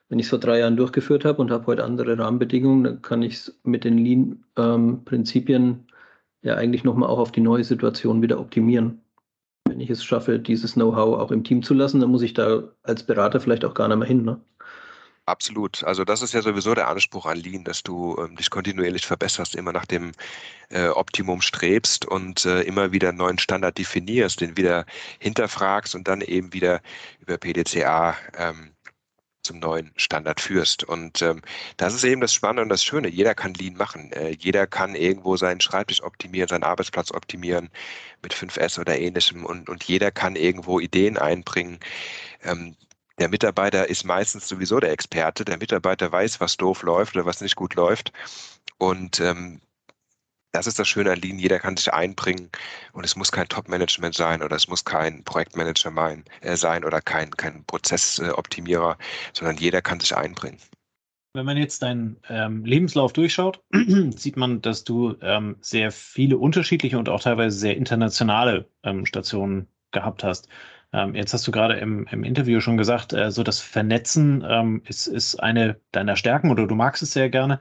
[0.08, 3.22] wenn ich es vor drei Jahren durchgeführt habe und habe heute andere Rahmenbedingungen, dann kann
[3.22, 5.84] ich es mit den Lean-Prinzipien ähm,
[6.40, 9.02] ja eigentlich nochmal auch auf die neue Situation wieder optimieren.
[9.66, 12.62] Wenn ich es schaffe, dieses Know-how auch im Team zu lassen, dann muss ich da
[12.82, 14.24] als Berater vielleicht auch gar nicht mehr hin.
[14.24, 14.40] Ne?
[15.28, 15.84] Absolut.
[15.84, 19.54] Also das ist ja sowieso der Anspruch an Lean, dass du ähm, dich kontinuierlich verbesserst,
[19.56, 20.12] immer nach dem
[20.70, 24.86] äh, Optimum strebst und äh, immer wieder einen neuen Standard definierst, den wieder
[25.18, 26.80] hinterfragst und dann eben wieder
[27.20, 28.74] über PDCA ähm,
[29.42, 30.84] zum neuen Standard führst.
[30.84, 31.42] Und ähm,
[31.76, 33.08] das ist eben das Spannende und das Schöne.
[33.08, 34.10] Jeder kann Lean machen.
[34.12, 37.68] Äh, jeder kann irgendwo seinen Schreibtisch optimieren, seinen Arbeitsplatz optimieren
[38.22, 39.44] mit 5S oder ähnlichem.
[39.44, 41.80] Und, und jeder kann irgendwo Ideen einbringen.
[42.44, 42.76] Ähm,
[43.18, 45.44] der Mitarbeiter ist meistens sowieso der Experte.
[45.44, 48.12] Der Mitarbeiter weiß, was doof läuft oder was nicht gut läuft.
[48.78, 49.60] Und ähm,
[50.52, 51.38] das ist das Schöne an Lean.
[51.38, 52.50] Jeder kann sich einbringen
[52.92, 57.00] und es muss kein Top-Management sein oder es muss kein Projektmanager mein, äh, sein oder
[57.00, 58.96] kein, kein Prozessoptimierer,
[59.32, 60.58] sondern jeder kann sich einbringen.
[61.34, 63.62] Wenn man jetzt deinen ähm, Lebenslauf durchschaut,
[64.16, 69.68] sieht man, dass du ähm, sehr viele unterschiedliche und auch teilweise sehr internationale ähm, Stationen
[69.90, 70.48] gehabt hast.
[70.92, 74.82] Ähm, jetzt hast du gerade im, im, Interview schon gesagt, äh, so das Vernetzen ähm,
[74.86, 77.60] ist, ist eine deiner Stärken oder du magst es sehr gerne.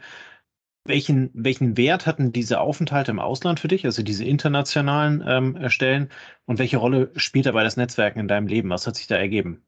[0.86, 6.10] Welchen, welchen Wert hatten diese Aufenthalte im Ausland für dich, also diese internationalen ähm, Stellen?
[6.46, 8.70] Und welche Rolle spielt dabei das Netzwerken in deinem Leben?
[8.70, 9.66] Was hat sich da ergeben?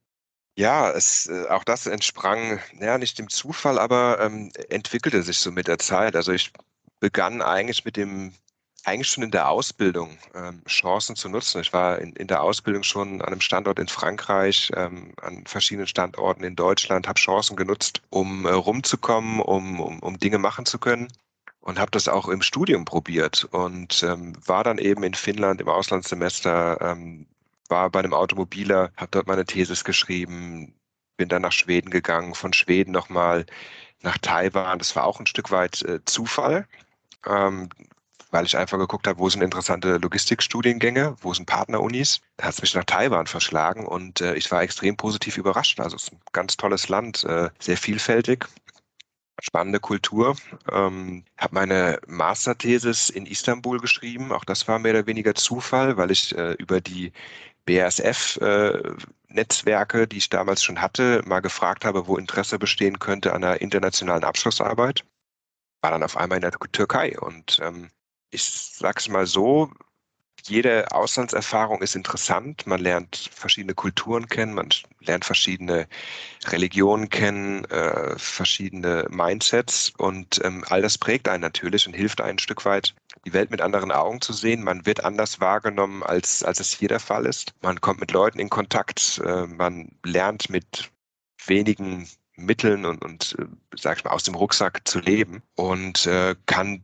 [0.58, 5.52] Ja, es, äh, auch das entsprang, ja, nicht dem Zufall, aber ähm, entwickelte sich so
[5.52, 6.16] mit der Zeit.
[6.16, 6.52] Also ich
[7.00, 8.34] begann eigentlich mit dem
[8.86, 11.62] eigentlich schon in der Ausbildung ähm, Chancen zu nutzen.
[11.62, 15.88] Ich war in, in, der Ausbildung schon an einem Standort in Frankreich, ähm, an verschiedenen
[15.88, 20.80] Standorten in Deutschland, habe Chancen genutzt, um äh, rumzukommen, um, um, um Dinge machen zu
[20.80, 21.08] können
[21.62, 25.70] und habe das auch im Studium probiert und ähm, war dann eben in Finnland im
[25.70, 27.28] Auslandssemester, ähm,
[27.68, 30.74] war bei einem Automobiler, habe dort meine Thesis geschrieben,
[31.18, 33.46] bin dann nach Schweden gegangen, von Schweden nochmal
[34.02, 34.80] nach Taiwan.
[34.80, 36.68] Das war auch ein Stück weit äh, Zufall.
[37.28, 37.70] Ähm,
[38.32, 42.22] weil ich einfach geguckt habe, wo sind interessante Logistikstudiengänge, wo sind Partnerunis.
[42.38, 45.80] Da hat es mich nach Taiwan verschlagen und äh, ich war extrem positiv überrascht.
[45.80, 48.46] Also es ist ein ganz tolles Land, äh, sehr vielfältig.
[49.42, 50.36] Spannende Kultur.
[50.72, 54.34] Ähm, habe meine Masterthesis in Istanbul geschrieben.
[54.34, 57.14] Auch das war mehr oder weniger Zufall, weil ich äh, über die
[57.66, 63.44] BASF-Netzwerke, äh, die ich damals schon hatte, mal gefragt habe, wo Interesse bestehen könnte an
[63.44, 65.06] einer internationalen Abschlussarbeit.
[65.82, 67.90] War dann auf einmal in der Türkei und ähm,
[68.32, 69.72] ich sag's mal so,
[70.48, 72.66] jede Auslandserfahrung ist interessant.
[72.66, 75.88] Man lernt verschiedene Kulturen kennen, man lernt verschiedene
[76.46, 82.30] Religionen kennen, äh, verschiedene Mindsets und ähm, all das prägt einen natürlich und hilft einen
[82.30, 84.64] ein Stück weit, die Welt mit anderen Augen zu sehen.
[84.64, 87.54] Man wird anders wahrgenommen, als, als es hier der Fall ist.
[87.62, 90.92] Man kommt mit Leuten in Kontakt, äh, man lernt mit
[91.46, 96.36] wenigen Mitteln und, und äh, sag ich mal, aus dem Rucksack zu leben und äh,
[96.46, 96.84] kann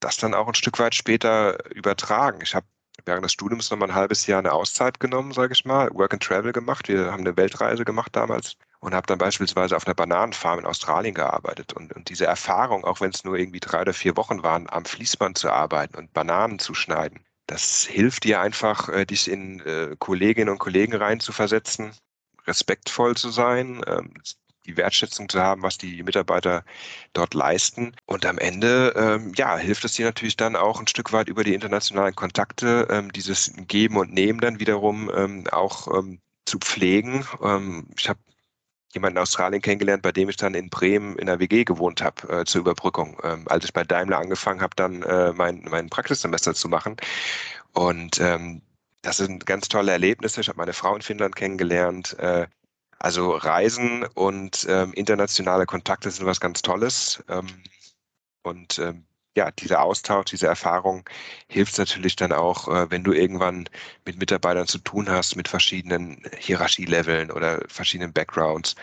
[0.00, 2.40] das dann auch ein Stück weit später übertragen.
[2.42, 2.66] Ich habe
[3.04, 6.14] während des Studiums noch mal ein halbes Jahr eine Auszeit genommen, sage ich mal, Work
[6.14, 6.88] and Travel gemacht.
[6.88, 11.14] Wir haben eine Weltreise gemacht damals und habe dann beispielsweise auf einer Bananenfarm in Australien
[11.14, 11.72] gearbeitet.
[11.72, 14.84] Und, und diese Erfahrung, auch wenn es nur irgendwie drei oder vier Wochen waren, am
[14.84, 19.96] Fließband zu arbeiten und Bananen zu schneiden, das hilft dir einfach, äh, dich in äh,
[19.98, 21.92] Kolleginnen und Kollegen reinzuversetzen,
[22.46, 24.12] respektvoll zu sein, ähm,
[24.68, 26.64] die Wertschätzung zu haben, was die Mitarbeiter
[27.14, 27.96] dort leisten.
[28.06, 31.42] Und am Ende, ähm, ja, hilft es dir natürlich dann auch ein Stück weit über
[31.42, 37.26] die internationalen Kontakte, ähm, dieses Geben und Nehmen dann wiederum ähm, auch ähm, zu pflegen.
[37.42, 38.20] Ähm, ich habe
[38.92, 42.40] jemanden in Australien kennengelernt, bei dem ich dann in Bremen in der WG gewohnt habe
[42.40, 43.18] äh, zur Überbrückung.
[43.22, 46.96] Ähm, als ich bei Daimler angefangen habe, dann äh, mein, mein Praxissemester zu machen.
[47.72, 48.62] Und ähm,
[49.02, 50.40] das sind ganz tolle Erlebnisse.
[50.40, 52.18] Ich habe meine Frau in Finnland kennengelernt.
[52.18, 52.46] Äh,
[52.98, 57.22] also Reisen und ähm, internationale Kontakte sind was ganz Tolles.
[57.28, 57.46] Ähm,
[58.42, 59.04] und ähm,
[59.36, 61.04] ja, dieser Austausch, diese Erfahrung
[61.48, 63.68] hilft natürlich dann auch, äh, wenn du irgendwann
[64.04, 68.74] mit Mitarbeitern zu tun hast, mit verschiedenen Hierarchieleveln oder verschiedenen Backgrounds.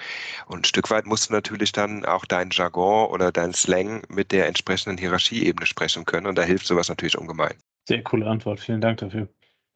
[0.46, 4.32] Und ein Stück weit musst du natürlich dann auch dein Jargon oder dein Slang mit
[4.32, 6.26] der entsprechenden Hierarchieebene sprechen können.
[6.26, 7.56] Und da hilft sowas natürlich ungemein.
[7.88, 8.62] Sehr coole Antwort.
[8.62, 9.28] Vielen Dank dafür.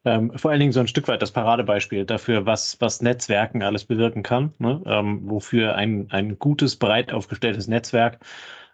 [0.04, 3.84] Ähm, vor allen Dingen so ein Stück weit das Paradebeispiel dafür, was, was Netzwerken alles
[3.84, 4.82] bewirken kann, ne?
[4.86, 8.18] ähm, wofür ein, ein gutes, breit aufgestelltes Netzwerk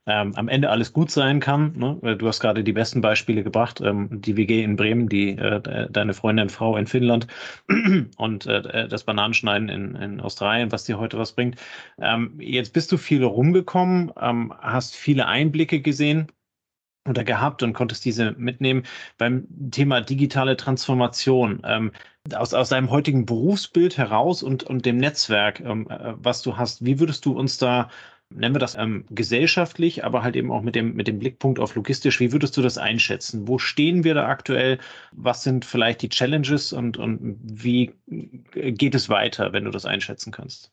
[0.06, 1.72] ähm, am Ende alles gut sein kann.
[1.76, 2.16] Ne?
[2.16, 6.14] Du hast gerade die besten Beispiele gebracht, ähm, die WG in Bremen, die äh, deine
[6.14, 7.26] Freundin, Frau in Finnland
[8.16, 11.56] und äh, das Bananenschneiden in, in Australien, was dir heute was bringt.
[12.00, 16.28] Ähm, jetzt bist du viel rumgekommen, ähm, hast viele Einblicke gesehen
[17.06, 18.84] oder gehabt und konntest diese mitnehmen
[19.18, 21.62] beim Thema digitale Transformation.
[21.64, 21.92] Ähm,
[22.34, 26.84] aus, aus deinem heutigen Berufsbild heraus und, und dem Netzwerk, ähm, äh, was du hast,
[26.84, 27.88] wie würdest du uns da,
[28.30, 31.74] nennen wir das ähm, gesellschaftlich, aber halt eben auch mit dem, mit dem Blickpunkt auf
[31.74, 33.46] logistisch, wie würdest du das einschätzen?
[33.46, 34.78] Wo stehen wir da aktuell?
[35.12, 40.32] Was sind vielleicht die Challenges und, und wie geht es weiter, wenn du das einschätzen
[40.32, 40.72] kannst?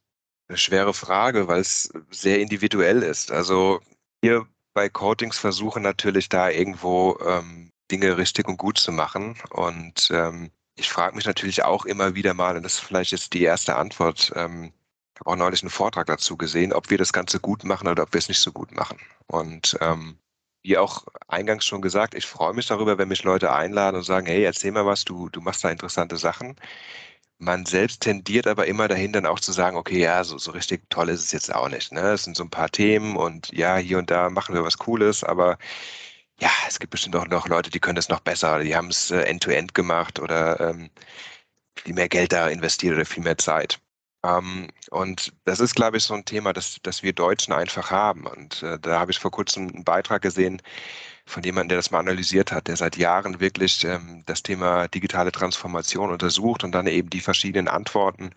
[0.49, 3.31] Eine schwere Frage, weil es sehr individuell ist.
[3.31, 3.79] Also
[4.21, 9.35] hier bei Coatings versuche natürlich da irgendwo ähm, Dinge richtig und gut zu machen.
[9.51, 13.33] Und ähm, ich frage mich natürlich auch immer wieder mal, und das ist vielleicht jetzt
[13.33, 14.73] die erste Antwort, ähm,
[15.13, 18.03] ich habe auch neulich einen Vortrag dazu gesehen, ob wir das Ganze gut machen oder
[18.03, 18.97] ob wir es nicht so gut machen.
[19.27, 20.17] Und ähm,
[20.63, 24.25] wie auch eingangs schon gesagt, ich freue mich darüber, wenn mich Leute einladen und sagen,
[24.25, 26.55] hey, erzähl mal was, du, du machst da interessante Sachen.
[27.43, 30.89] Man selbst tendiert aber immer dahin, dann auch zu sagen, okay, ja, so, so richtig
[30.89, 31.91] toll ist es jetzt auch nicht.
[31.91, 32.13] Ne?
[32.13, 35.23] Es sind so ein paar Themen und ja, hier und da machen wir was Cooles,
[35.23, 35.57] aber
[36.39, 39.11] ja, es gibt bestimmt auch noch Leute, die können das noch besser, die haben es
[39.11, 40.89] äh, end-to-end gemacht oder ähm,
[41.75, 43.79] viel mehr Geld da investiert oder viel mehr Zeit.
[44.23, 48.25] Ähm, und das ist, glaube ich, so ein Thema, das, das wir Deutschen einfach haben.
[48.27, 50.61] Und äh, da habe ich vor kurzem einen Beitrag gesehen
[51.25, 55.31] von jemandem, der das mal analysiert hat, der seit Jahren wirklich ähm, das Thema digitale
[55.31, 58.31] Transformation untersucht und dann eben die verschiedenen Antworten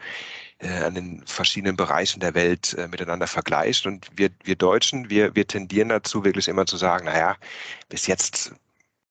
[0.58, 3.86] äh, an den verschiedenen Bereichen der Welt äh, miteinander vergleicht.
[3.86, 7.36] Und wir, wir Deutschen, wir, wir tendieren dazu, wirklich immer zu sagen, naja,
[7.88, 8.52] bis jetzt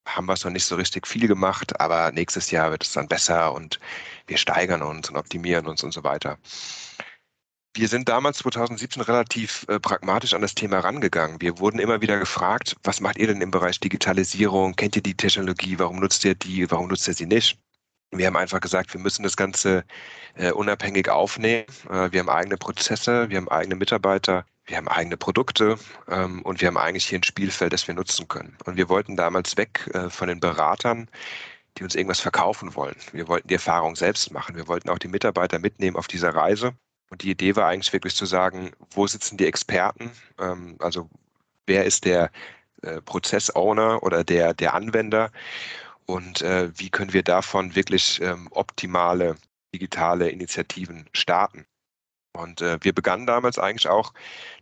[0.06, 3.08] haben wir es noch nicht so richtig viel gemacht, aber nächstes Jahr wird es dann
[3.08, 3.80] besser und
[4.28, 6.38] wir steigern uns und optimieren uns und so weiter.
[7.78, 11.42] Wir sind damals 2017 relativ äh, pragmatisch an das Thema rangegangen.
[11.42, 14.78] Wir wurden immer wieder gefragt, was macht ihr denn im Bereich Digitalisierung?
[14.78, 15.78] Kennt ihr die Technologie?
[15.78, 16.72] Warum nutzt ihr die?
[16.72, 17.60] Warum nutzt ihr sie nicht?
[18.12, 19.84] Wir haben einfach gesagt, wir müssen das Ganze
[20.36, 21.66] äh, unabhängig aufnehmen.
[21.90, 26.62] Äh, wir haben eigene Prozesse, wir haben eigene Mitarbeiter, wir haben eigene Produkte ähm, und
[26.62, 28.58] wir haben eigentlich hier ein Spielfeld, das wir nutzen können.
[28.64, 31.10] Und wir wollten damals weg äh, von den Beratern,
[31.78, 32.96] die uns irgendwas verkaufen wollen.
[33.12, 34.56] Wir wollten die Erfahrung selbst machen.
[34.56, 36.74] Wir wollten auch die Mitarbeiter mitnehmen auf dieser Reise.
[37.10, 40.12] Und die Idee war eigentlich wirklich zu sagen, wo sitzen die Experten?
[40.40, 41.10] Ähm, also
[41.66, 42.32] wer ist der
[42.82, 45.32] äh, Prozessowner oder der, der Anwender?
[46.06, 49.36] Und äh, wie können wir davon wirklich ähm, optimale
[49.74, 51.66] digitale Initiativen starten?
[52.34, 54.14] Und äh, wir begannen damals eigentlich auch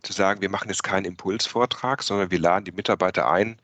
[0.02, 3.60] zu sagen, wir machen jetzt keinen Impulsvortrag, sondern wir laden die Mitarbeiter ein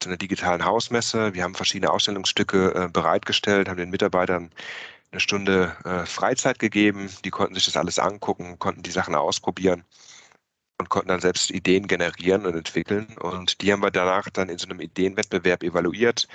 [0.00, 1.34] zu einer digitalen Hausmesse.
[1.34, 4.50] Wir haben verschiedene Ausstellungsstücke äh, bereitgestellt, haben den Mitarbeitern
[5.10, 7.08] eine Stunde äh, Freizeit gegeben.
[7.24, 9.84] Die konnten sich das alles angucken, konnten die Sachen ausprobieren
[10.78, 13.16] und konnten dann selbst Ideen generieren und entwickeln.
[13.20, 16.28] Und die haben wir danach dann in so einem Ideenwettbewerb evaluiert.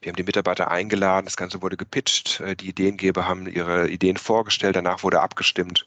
[0.00, 4.16] Wir haben die Mitarbeiter eingeladen, das Ganze wurde gepitcht, äh, die Ideengeber haben ihre Ideen
[4.16, 5.86] vorgestellt, danach wurde abgestimmt.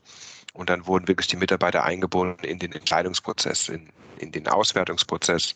[0.53, 5.55] Und dann wurden wirklich die Mitarbeiter eingebunden in den Entscheidungsprozess, in, in den Auswertungsprozess,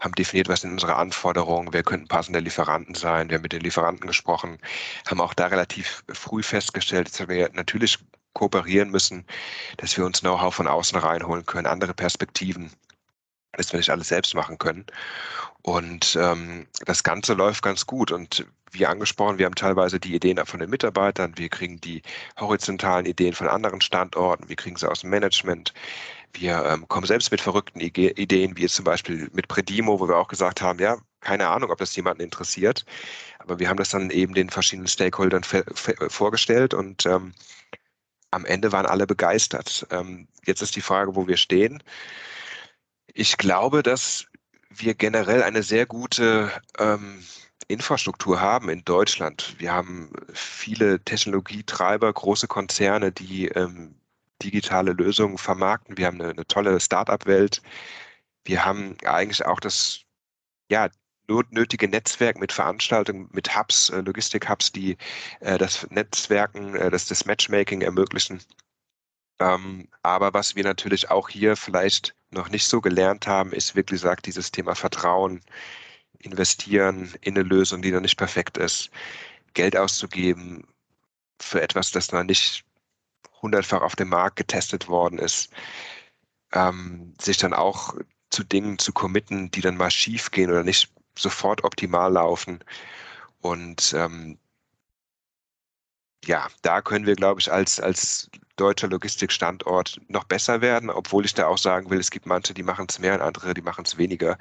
[0.00, 3.28] haben definiert, was sind unsere Anforderungen, wer könnten passende Lieferanten sein.
[3.28, 4.58] Wir haben mit den Lieferanten gesprochen,
[5.06, 7.98] haben auch da relativ früh festgestellt, dass wir natürlich
[8.36, 9.24] kooperieren müssen,
[9.78, 12.70] dass wir uns Know-how von außen reinholen können, andere Perspektiven,
[13.52, 14.84] dass wir nicht alles selbst machen können.
[15.62, 18.12] Und ähm, das Ganze läuft ganz gut.
[18.12, 22.02] Und wie angesprochen, wir haben teilweise die Ideen von den Mitarbeitern, wir kriegen die
[22.38, 25.72] horizontalen Ideen von anderen Standorten, wir kriegen sie aus dem Management.
[26.38, 30.16] Wir ähm, kommen selbst mit verrückten Ideen, wie jetzt zum Beispiel mit Predimo, wo wir
[30.16, 32.84] auch gesagt haben, ja, keine Ahnung, ob das jemanden interessiert.
[33.38, 37.32] Aber wir haben das dann eben den verschiedenen Stakeholdern vorgestellt und ähm,
[38.30, 39.86] am Ende waren alle begeistert.
[39.90, 41.82] Ähm, jetzt ist die Frage, wo wir stehen.
[43.14, 44.26] Ich glaube, dass
[44.68, 47.24] wir generell eine sehr gute ähm,
[47.68, 49.54] Infrastruktur haben in Deutschland.
[49.58, 53.94] Wir haben viele Technologietreiber, große Konzerne, die ähm,
[54.42, 55.96] digitale Lösungen vermarkten.
[55.96, 57.62] Wir haben eine, eine tolle Start-up-Welt.
[58.44, 60.02] Wir haben eigentlich auch das
[60.70, 60.88] ja,
[61.50, 64.96] nötige Netzwerk mit Veranstaltungen, mit Hubs, äh, Logistik-Hubs, die
[65.40, 68.40] äh, das Netzwerken, äh, das, das Matchmaking ermöglichen.
[69.38, 74.00] Ähm, aber was wir natürlich auch hier vielleicht noch nicht so gelernt haben, ist wirklich
[74.00, 75.40] gesagt, dieses Thema Vertrauen,
[76.18, 78.90] investieren in eine Lösung, die noch nicht perfekt ist,
[79.54, 80.66] Geld auszugeben
[81.40, 82.64] für etwas, das noch nicht
[83.46, 85.50] hundertfach auf dem Markt getestet worden ist,
[86.52, 87.94] ähm, sich dann auch
[88.30, 92.62] zu Dingen zu committen, die dann mal schief gehen oder nicht sofort optimal laufen.
[93.40, 94.38] Und ähm,
[96.24, 101.34] ja, da können wir, glaube ich, als, als deutscher Logistikstandort noch besser werden, obwohl ich
[101.34, 103.84] da auch sagen will, es gibt manche, die machen es mehr und andere, die machen
[103.84, 104.38] es weniger.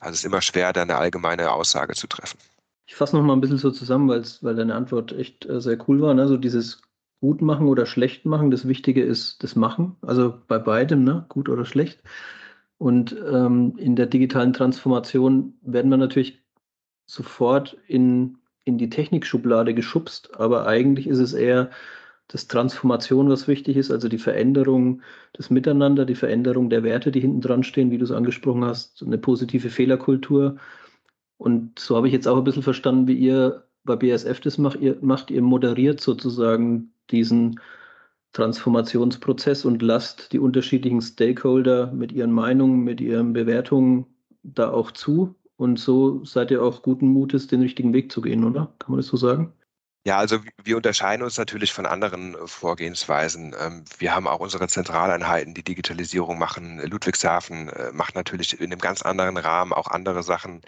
[0.00, 2.38] Also es ist immer schwer, da eine allgemeine Aussage zu treffen.
[2.86, 6.00] Ich fasse noch mal ein bisschen so zusammen, weil deine Antwort echt äh, sehr cool
[6.00, 6.14] war.
[6.14, 6.26] Ne?
[6.26, 6.80] So dieses
[7.20, 11.26] gut machen oder schlecht machen, das Wichtige ist das Machen, also bei beidem, ne?
[11.28, 12.02] gut oder schlecht.
[12.78, 16.40] Und ähm, in der digitalen Transformation werden wir natürlich
[17.06, 21.70] sofort in, in die Technikschublade geschubst, aber eigentlich ist es eher
[22.28, 25.00] das Transformation, was wichtig ist, also die Veränderung
[25.36, 29.02] des Miteinander, die Veränderung der Werte, die hinten dran stehen, wie du es angesprochen hast,
[29.02, 30.58] eine positive Fehlerkultur.
[31.38, 34.78] Und so habe ich jetzt auch ein bisschen verstanden, wie ihr bei BSF das macht.
[34.80, 37.60] Ihr, macht, ihr moderiert sozusagen diesen
[38.32, 44.06] Transformationsprozess und lasst die unterschiedlichen Stakeholder mit ihren Meinungen, mit ihren Bewertungen
[44.42, 45.34] da auch zu.
[45.56, 48.72] Und so seid ihr auch guten Mutes, den richtigen Weg zu gehen, oder?
[48.78, 49.52] Kann man das so sagen?
[50.08, 53.54] Ja, also wir unterscheiden uns natürlich von anderen äh, Vorgehensweisen.
[53.60, 56.80] Ähm, wir haben auch unsere Zentraleinheiten, die Digitalisierung machen.
[56.80, 60.62] Ludwigshafen äh, macht natürlich in einem ganz anderen Rahmen auch andere Sachen.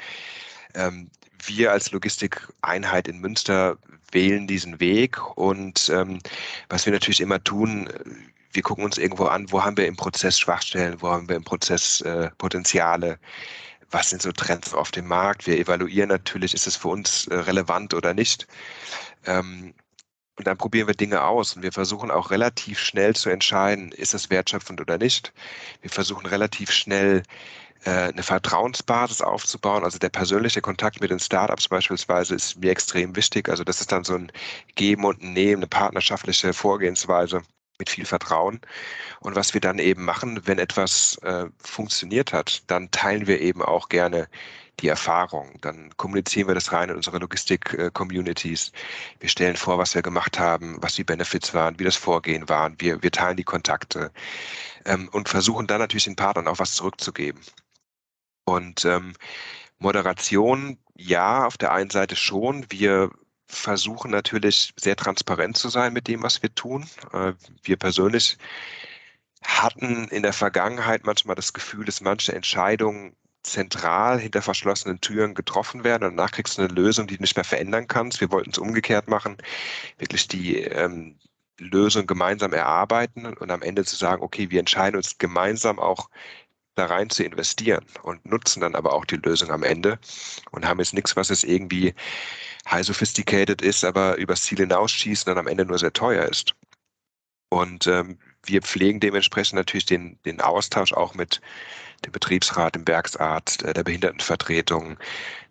[0.75, 1.11] Ähm,
[1.47, 3.79] wir als Logistikeinheit in Münster
[4.13, 6.19] wählen diesen Weg und ähm,
[6.69, 8.05] was wir natürlich immer tun, äh,
[8.53, 11.45] wir gucken uns irgendwo an, wo haben wir im Prozess Schwachstellen, wo haben wir im
[11.45, 13.19] Prozess äh, Potenziale,
[13.91, 15.47] was sind so Trends auf dem Markt.
[15.47, 18.47] Wir evaluieren natürlich, ist es für uns äh, relevant oder nicht.
[19.27, 19.75] Ähm,
[20.37, 24.15] und dann probieren wir Dinge aus und wir versuchen auch relativ schnell zu entscheiden, ist
[24.15, 25.33] es wertschöpfend oder nicht.
[25.83, 27.23] Wir versuchen relativ schnell
[27.85, 29.85] eine Vertrauensbasis aufzubauen.
[29.85, 33.49] Also der persönliche Kontakt mit den Startups beispielsweise ist mir extrem wichtig.
[33.49, 34.31] Also das ist dann so ein
[34.75, 37.43] Geben und Nehmen, eine partnerschaftliche Vorgehensweise
[37.79, 38.61] mit viel Vertrauen.
[39.21, 43.63] Und was wir dann eben machen, wenn etwas äh, funktioniert hat, dann teilen wir eben
[43.63, 44.29] auch gerne
[44.81, 45.59] die Erfahrung.
[45.61, 48.73] Dann kommunizieren wir das rein in unsere Logistik-Communities.
[49.19, 52.73] Wir stellen vor, was wir gemacht haben, was die Benefits waren, wie das Vorgehen war.
[52.79, 54.11] Wir, wir teilen die Kontakte
[54.85, 57.41] ähm, und versuchen dann natürlich den Partnern auch was zurückzugeben.
[58.51, 59.15] Und ähm,
[59.79, 62.67] Moderation, ja, auf der einen Seite schon.
[62.69, 63.11] Wir
[63.47, 66.87] versuchen natürlich sehr transparent zu sein mit dem, was wir tun.
[67.13, 67.33] Äh,
[67.63, 68.39] wir persönlich
[69.43, 75.83] hatten in der Vergangenheit manchmal das Gefühl, dass manche Entscheidungen zentral hinter verschlossenen Türen getroffen
[75.83, 78.21] werden und danach kriegst du eine Lösung, die du nicht mehr verändern kannst.
[78.21, 79.39] Wir wollten es umgekehrt machen,
[79.97, 81.19] wirklich die ähm,
[81.59, 86.11] Lösung gemeinsam erarbeiten und am Ende zu sagen, okay, wir entscheiden uns gemeinsam auch
[86.81, 89.99] da rein zu investieren und nutzen dann aber auch die Lösung am Ende
[90.51, 91.95] und haben jetzt nichts, was jetzt irgendwie
[92.69, 96.55] high sophisticated ist, aber übers Ziel hinausschießt und dann am Ende nur sehr teuer ist.
[97.51, 101.41] Und ähm, wir pflegen dementsprechend natürlich den, den Austausch auch mit
[102.07, 104.97] dem Betriebsrat, dem Werksarzt, äh, der Behindertenvertretung,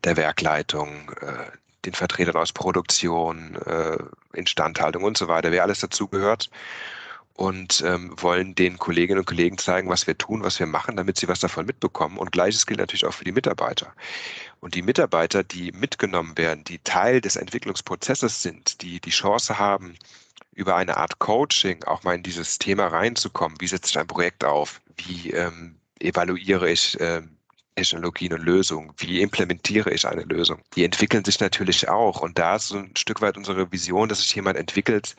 [0.03, 1.51] der Werkleitung, äh,
[1.85, 3.97] den Vertretern aus Produktion, äh,
[4.33, 6.49] Instandhaltung und so weiter, wer alles dazugehört
[7.39, 11.17] und ähm, wollen den Kolleginnen und Kollegen zeigen, was wir tun, was wir machen, damit
[11.17, 12.17] sie was davon mitbekommen.
[12.17, 13.93] Und gleiches gilt natürlich auch für die Mitarbeiter.
[14.59, 19.95] Und die Mitarbeiter, die mitgenommen werden, die Teil des Entwicklungsprozesses sind, die die Chance haben,
[20.53, 23.61] über eine Art Coaching auch mal in dieses Thema reinzukommen.
[23.61, 24.81] Wie setze ich ein Projekt auf?
[24.97, 27.21] Wie ähm, evaluiere ich äh,
[27.77, 28.91] Technologien und Lösungen?
[28.97, 30.59] Wie implementiere ich eine Lösung?
[30.75, 32.19] Die entwickeln sich natürlich auch.
[32.19, 35.15] Und da ist so ein Stück weit unsere Vision, dass sich jemand entwickelt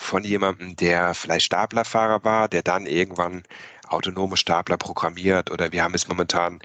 [0.00, 3.42] von jemandem, der vielleicht Staplerfahrer war, der dann irgendwann
[3.88, 5.50] autonome Stapler programmiert.
[5.50, 6.60] Oder wir haben jetzt momentan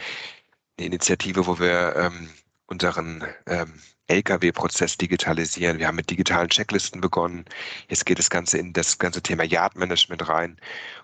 [0.78, 2.30] eine Initiative, wo wir ähm,
[2.68, 3.74] unseren ähm,
[4.08, 5.80] Lkw-Prozess digitalisieren.
[5.80, 7.46] Wir haben mit digitalen Checklisten begonnen.
[7.90, 10.58] Jetzt geht das Ganze in das ganze Thema Yard-Management rein.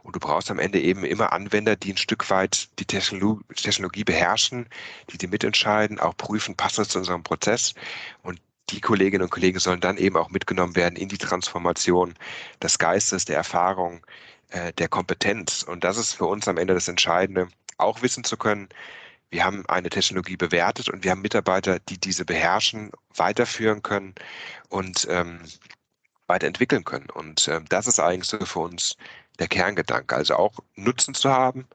[0.03, 4.67] Und du brauchst am Ende eben immer Anwender, die ein Stück weit die Technologie beherrschen,
[5.11, 7.73] die die mitentscheiden, auch prüfen, passt das zu unserem Prozess.
[8.21, 8.39] Und
[8.69, 12.13] die Kolleginnen und Kollegen sollen dann eben auch mitgenommen werden in die Transformation
[12.61, 14.05] des Geistes, der Erfahrung,
[14.49, 15.63] äh, der Kompetenz.
[15.63, 18.69] Und das ist für uns am Ende das Entscheidende, auch wissen zu können,
[19.31, 24.13] wir haben eine Technologie bewertet und wir haben Mitarbeiter, die diese beherrschen, weiterführen können
[24.67, 25.39] und ähm,
[26.27, 27.09] weiterentwickeln können.
[27.09, 28.97] Und äh, das ist eigentlich so für uns
[29.39, 30.15] der Kerngedanke.
[30.15, 31.67] Also auch Nutzen zu haben,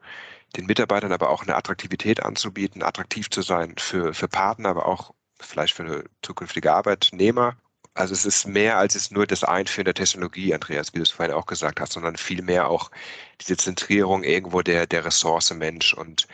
[0.55, 5.13] den Mitarbeitern aber auch eine Attraktivität anzubieten, attraktiv zu sein für, für Partner, aber auch
[5.39, 7.55] vielleicht für zukünftige Arbeitnehmer.
[7.93, 11.09] Also es ist mehr als es nur das Einführen der Technologie, Andreas, wie du es
[11.09, 12.91] vorhin auch gesagt hast, sondern vielmehr auch
[13.41, 16.27] diese Zentrierung irgendwo der, der Ressource Mensch und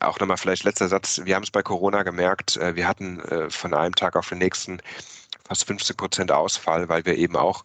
[0.00, 1.20] auch nochmal vielleicht letzter Satz.
[1.24, 2.56] Wir haben es bei Corona gemerkt.
[2.56, 4.80] Äh, wir hatten äh, von einem Tag auf den nächsten
[5.46, 7.64] fast 50 Prozent Ausfall, weil wir eben auch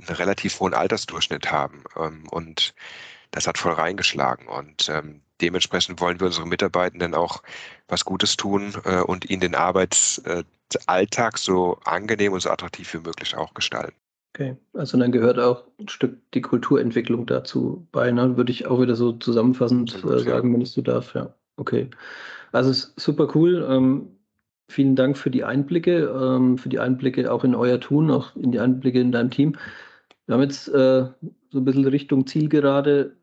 [0.00, 1.84] einen relativ hohen Altersdurchschnitt haben.
[1.96, 2.74] Ähm, und
[3.30, 4.48] das hat voll reingeschlagen.
[4.48, 7.42] Und ähm, dementsprechend wollen wir unseren Mitarbeitenden auch
[7.88, 13.36] was Gutes tun äh, und ihnen den Arbeitsalltag so angenehm und so attraktiv wie möglich
[13.36, 13.96] auch gestalten.
[14.34, 18.38] Okay, also dann gehört auch ein Stück die Kulturentwicklung dazu bei, ne?
[18.38, 21.34] würde ich auch wieder so zusammenfassend äh, sagen, wenn ich so darf, ja.
[21.56, 21.90] Okay.
[22.52, 23.66] Also ist super cool.
[23.68, 24.08] Ähm,
[24.70, 28.52] vielen Dank für die Einblicke, ähm, für die Einblicke auch in euer Tun, auch in
[28.52, 29.56] die Einblicke in deinem Team.
[30.26, 31.06] Wir haben jetzt äh,
[31.50, 33.16] so ein bisschen Richtung Zielgerade,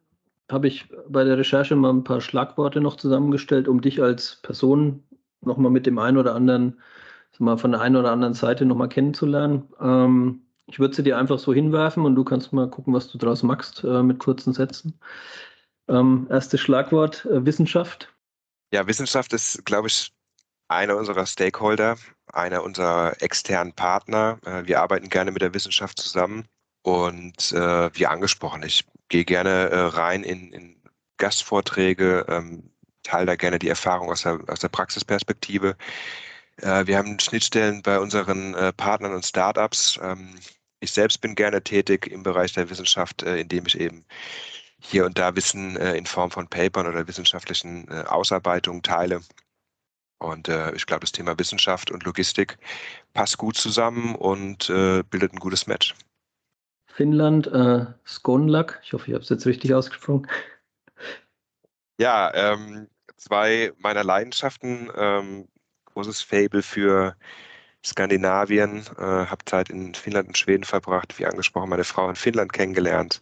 [0.50, 5.04] habe ich bei der Recherche mal ein paar Schlagworte noch zusammengestellt, um dich als Person
[5.42, 6.80] nochmal mit dem einen oder anderen,
[7.38, 9.70] mal von der einen oder anderen Seite nochmal kennenzulernen.
[9.80, 13.18] Ähm, ich würde sie dir einfach so hinwerfen und du kannst mal gucken, was du
[13.18, 15.00] daraus machst äh, mit kurzen Sätzen.
[15.88, 18.14] Ähm, erstes Schlagwort, äh, Wissenschaft.
[18.74, 20.12] Ja, Wissenschaft ist, glaube ich,
[20.68, 21.96] einer unserer Stakeholder,
[22.32, 24.38] einer unserer externen Partner.
[24.46, 26.46] Äh, wir arbeiten gerne mit der Wissenschaft zusammen
[26.82, 30.82] und äh, wie angesprochen, ich gehe gerne äh, rein in, in
[31.18, 32.72] Gastvorträge, ähm,
[33.04, 35.76] teile da gerne die Erfahrung aus der, aus der Praxisperspektive.
[36.58, 40.00] Äh, wir haben Schnittstellen bei unseren äh, Partnern und Startups.
[40.02, 40.36] Ähm,
[40.80, 44.06] ich selbst bin gerne tätig im Bereich der Wissenschaft, äh, indem ich eben
[44.82, 49.22] hier und da Wissen äh, in Form von Papern oder wissenschaftlichen äh, Ausarbeitungen teile.
[50.20, 52.58] Und äh, ich glaube, das Thema Wissenschaft und Logistik
[53.14, 55.96] passt gut zusammen und äh, bildet ein gutes Match.
[56.94, 60.28] Finnland, äh, Skonlak, ich hoffe, ich habe es jetzt richtig ausgesprochen.
[62.00, 62.88] Ja, ähm,
[63.18, 65.48] zwei meiner Leidenschaften, ähm,
[65.86, 67.16] großes Fable für
[67.86, 72.54] Skandinavien, äh, habe Zeit in Finnland und Schweden verbracht, wie angesprochen, meine Frau in Finnland
[72.54, 73.22] kennengelernt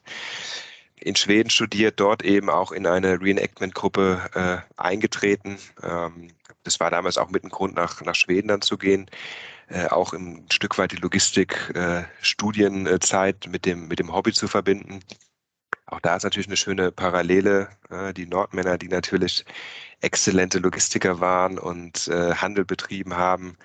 [0.99, 5.57] in Schweden studiert, dort eben auch in eine Reenactment-Gruppe äh, eingetreten.
[5.84, 6.30] Ähm,
[6.63, 9.09] das war damals auch mit ein Grund, nach, nach Schweden dann zu gehen.
[9.70, 14.47] Äh, auch ein Stück weit die Logistik, äh, Studienzeit mit dem, mit dem Hobby zu
[14.47, 15.01] verbinden.
[15.88, 17.70] Auch da ist natürlich eine schöne Parallele.
[17.89, 19.45] Äh, die Nordmänner, die natürlich
[20.01, 23.57] exzellente Logistiker waren und äh, Handel betrieben haben,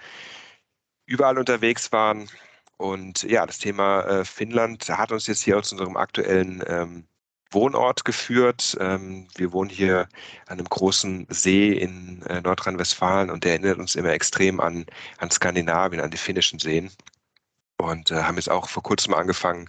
[1.07, 2.29] überall unterwegs waren.
[2.77, 7.07] Und ja, das Thema äh, Finnland hat uns jetzt hier aus unserem aktuellen ähm,
[7.55, 8.77] Wohnort geführt.
[8.81, 10.09] Ähm, wir wohnen hier
[10.47, 14.87] an einem großen See in äh, Nordrhein-Westfalen und der erinnert uns immer extrem an,
[15.19, 16.91] an Skandinavien, an die finnischen Seen.
[17.79, 19.69] Und äh, haben jetzt auch vor kurzem angefangen,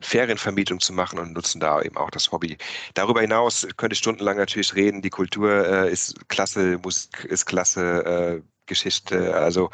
[0.00, 2.56] Ferienvermietung zu machen und nutzen da eben auch das Hobby.
[2.94, 5.02] Darüber hinaus könnte ich stundenlang natürlich reden.
[5.02, 9.34] Die Kultur äh, ist klasse, Musik ist klasse, äh, Geschichte.
[9.36, 9.70] Also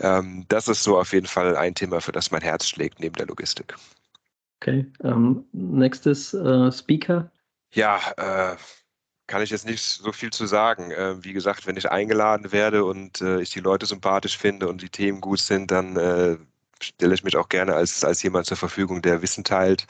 [0.00, 3.14] ähm, das ist so auf jeden Fall ein Thema, für das mein Herz schlägt neben
[3.14, 3.74] der Logistik.
[4.62, 7.32] Okay, ähm, nächstes äh, Speaker.
[7.74, 8.56] Ja, äh,
[9.26, 10.92] kann ich jetzt nicht so viel zu sagen.
[10.92, 14.80] Äh, wie gesagt, wenn ich eingeladen werde und äh, ich die Leute sympathisch finde und
[14.80, 16.36] die Themen gut sind, dann äh,
[16.80, 19.88] stelle ich mich auch gerne als, als jemand zur Verfügung, der Wissen teilt.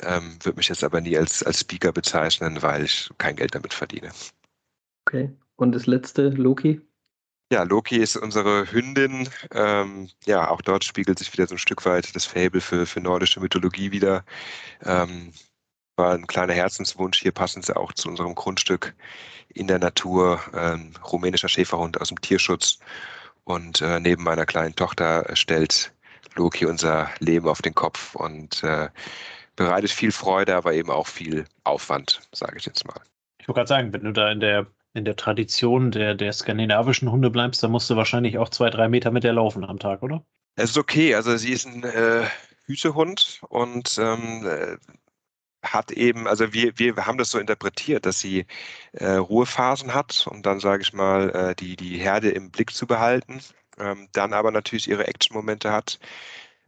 [0.00, 3.74] Ähm, Würde mich jetzt aber nie als, als Speaker bezeichnen, weil ich kein Geld damit
[3.74, 4.10] verdiene.
[5.06, 6.80] Okay, und das letzte, Loki?
[7.52, 9.28] Ja, Loki ist unsere Hündin.
[9.52, 13.00] Ähm, ja, auch dort spiegelt sich wieder so ein Stück weit das Fable für, für
[13.00, 14.24] nordische Mythologie wieder.
[14.84, 15.32] Ähm,
[15.96, 17.20] war ein kleiner Herzenswunsch.
[17.20, 18.94] Hier passen sie auch zu unserem Grundstück
[19.48, 20.40] in der Natur.
[20.54, 22.78] Ähm, rumänischer Schäferhund aus dem Tierschutz.
[23.42, 25.92] Und äh, neben meiner kleinen Tochter stellt
[26.36, 28.88] Loki unser Leben auf den Kopf und äh,
[29.56, 33.00] bereitet viel Freude, aber eben auch viel Aufwand, sage ich jetzt mal.
[33.38, 37.10] Ich wollte gerade sagen, wenn du da in der in der Tradition der, der skandinavischen
[37.10, 40.02] Hunde bleibst, dann musst du wahrscheinlich auch zwei, drei Meter mit der laufen am Tag,
[40.02, 40.24] oder?
[40.56, 41.14] Es ist okay.
[41.14, 42.26] Also sie ist ein äh,
[42.66, 44.76] Hütehund und ähm, äh,
[45.62, 48.46] hat eben, also wir, wir haben das so interpretiert, dass sie
[48.92, 52.86] äh, Ruhephasen hat, um dann, sage ich mal, äh, die, die Herde im Blick zu
[52.86, 53.40] behalten.
[53.78, 55.98] Ähm, dann aber natürlich ihre Action-Momente hat,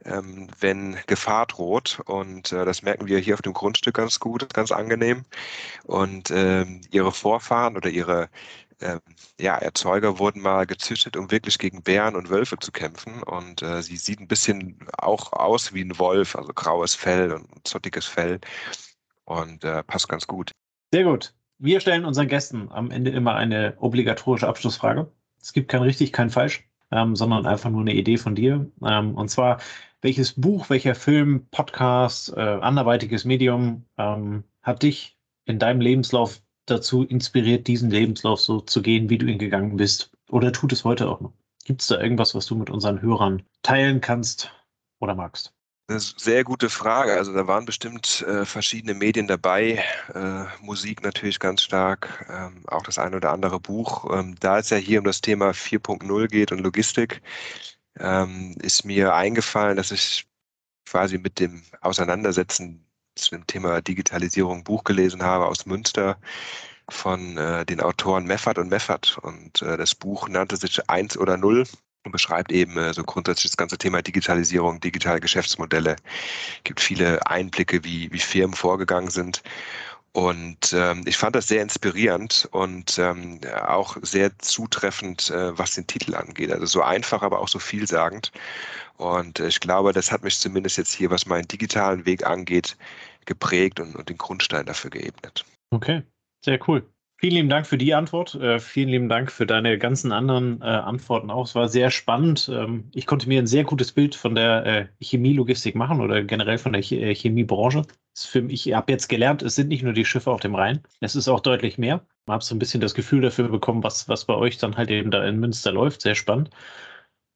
[0.05, 2.01] ähm, wenn Gefahr droht.
[2.07, 5.25] Und äh, das merken wir hier auf dem Grundstück ganz gut, ganz angenehm.
[5.85, 8.29] Und ähm, ihre Vorfahren oder ihre
[8.81, 9.01] ähm,
[9.41, 13.23] ja, Erzeuger wurden mal gezüchtet, um wirklich gegen Bären und Wölfe zu kämpfen.
[13.23, 17.47] Und äh, sie sieht ein bisschen auch aus wie ein Wolf, also graues Fell und
[17.65, 18.41] zottiges Fell.
[19.25, 20.51] Und äh, passt ganz gut.
[20.93, 21.33] Sehr gut.
[21.59, 25.11] Wir stellen unseren Gästen am Ende immer eine obligatorische Abschlussfrage.
[25.41, 28.69] Es gibt kein richtig, kein falsch, ähm, sondern einfach nur eine Idee von dir.
[28.85, 29.61] Ähm, und zwar,
[30.03, 37.05] welches Buch, welcher Film, Podcast, äh, anderweitiges Medium ähm, hat dich in deinem Lebenslauf dazu
[37.05, 40.11] inspiriert, diesen Lebenslauf so zu gehen, wie du ihn gegangen bist?
[40.29, 41.33] Oder tut es heute auch noch?
[41.65, 44.53] Gibt es da irgendwas, was du mit unseren Hörern teilen kannst
[44.99, 45.53] oder magst?
[45.89, 47.13] Eine sehr gute Frage.
[47.13, 49.85] Also da waren bestimmt äh, verschiedene Medien dabei,
[50.15, 54.11] äh, Musik natürlich ganz stark, ähm, auch das ein oder andere Buch.
[54.13, 57.21] Ähm, da es ja hier um das Thema 4.0 geht und Logistik,
[57.99, 60.27] ähm, ist mir eingefallen, dass ich
[60.89, 66.19] quasi mit dem Auseinandersetzen zu dem Thema Digitalisierung ein Buch gelesen habe aus Münster
[66.89, 69.19] von äh, den Autoren Meffert und Meffert.
[69.19, 71.65] Und äh, das Buch nannte sich Eins oder Null
[72.05, 75.97] und beschreibt eben äh, so grundsätzlich das ganze Thema Digitalisierung, digitale Geschäftsmodelle.
[76.65, 79.43] Gibt viele Einblicke, wie, wie Firmen vorgegangen sind.
[80.15, 85.87] Und ähm, ich fand das sehr inspirierend und ähm, auch sehr zutreffend, äh, was den
[85.87, 86.53] Titel angeht.
[86.53, 88.31] Also so einfach, aber auch so vielsagend.
[88.99, 92.77] Und äh, ich glaube, das hat mich zumindest jetzt hier, was meinen digitalen Weg angeht,
[93.25, 95.47] geprägt und, und den Grundstein dafür geebnet.
[95.71, 96.03] Okay,
[96.45, 96.87] sehr cool.
[97.25, 98.35] Vielen lieben Dank für die Antwort.
[98.35, 101.45] Äh, vielen lieben Dank für deine ganzen anderen äh, Antworten auch.
[101.47, 102.51] Es war sehr spannend.
[102.53, 106.59] Ähm, ich konnte mir ein sehr gutes Bild von der äh, Chemielogistik machen oder generell
[106.59, 107.83] von der Ch äh, Chemiebranche.
[108.49, 111.29] ich habe jetzt gelernt, es sind nicht nur die Schiffe auf dem Rhein, es ist
[111.29, 112.05] auch deutlich mehr.
[112.27, 114.91] Ich habe so ein bisschen das Gefühl dafür bekommen, was, was bei euch dann halt
[114.91, 116.03] eben da in Münster läuft.
[116.03, 116.51] Sehr spannend.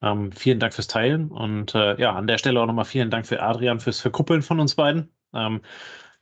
[0.02, 3.24] Ähm, vielen Dank fürs Teilen und äh, ja, an der Stelle auch nochmal vielen Dank
[3.26, 5.10] für Adrian fürs Verkuppeln von uns beiden.
[5.32, 5.60] Ähm,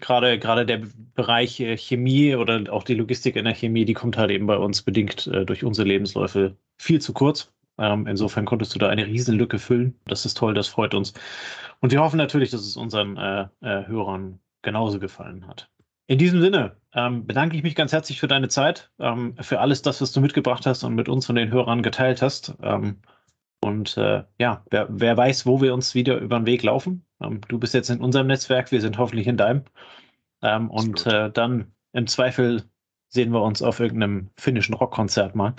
[0.05, 0.83] gerade, gerade der
[1.15, 4.57] Bereich äh, Chemie oder auch die Logistik in der Chemie, die kommt halt eben bei
[4.57, 7.53] uns bedingt äh, durch unsere Lebensläufe viel zu kurz.
[7.79, 9.99] Ähm, insofern konntest du da eine riesen Lücke füllen.
[10.07, 11.15] Das ist toll, das freut uns.
[11.81, 15.69] Und wir hoffen natürlich, dass es unseren äh, äh, Hörern genauso gefallen hat.
[16.07, 19.81] In diesem Sinne ähm, bedanke ich mich ganz herzlich für deine Zeit, ähm, für alles
[19.81, 22.55] das, was du mitgebracht hast und mit uns und den Hörern geteilt hast.
[22.63, 22.99] Ähm,
[23.61, 27.07] und äh, ja, wer, wer, weiß, wo wir uns wieder über den Weg laufen.
[27.21, 29.65] Ähm, du bist jetzt in unserem Netzwerk, wir sind hoffentlich in deinem.
[30.43, 32.65] Ähm, und äh, dann im Zweifel
[33.09, 35.55] sehen wir uns auf irgendeinem finnischen Rockkonzert mal.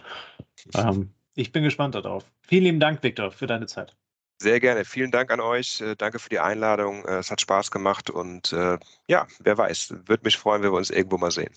[0.75, 2.25] Ähm, ich bin gespannt darauf.
[2.41, 3.95] Vielen lieben Dank, Viktor, für deine Zeit.
[4.41, 4.83] Sehr gerne.
[4.83, 5.81] Vielen Dank an euch.
[5.81, 7.05] Äh, danke für die Einladung.
[7.05, 8.77] Äh, es hat Spaß gemacht und äh,
[9.07, 11.53] ja, wer weiß, würde mich freuen, wenn wir uns irgendwo mal sehen.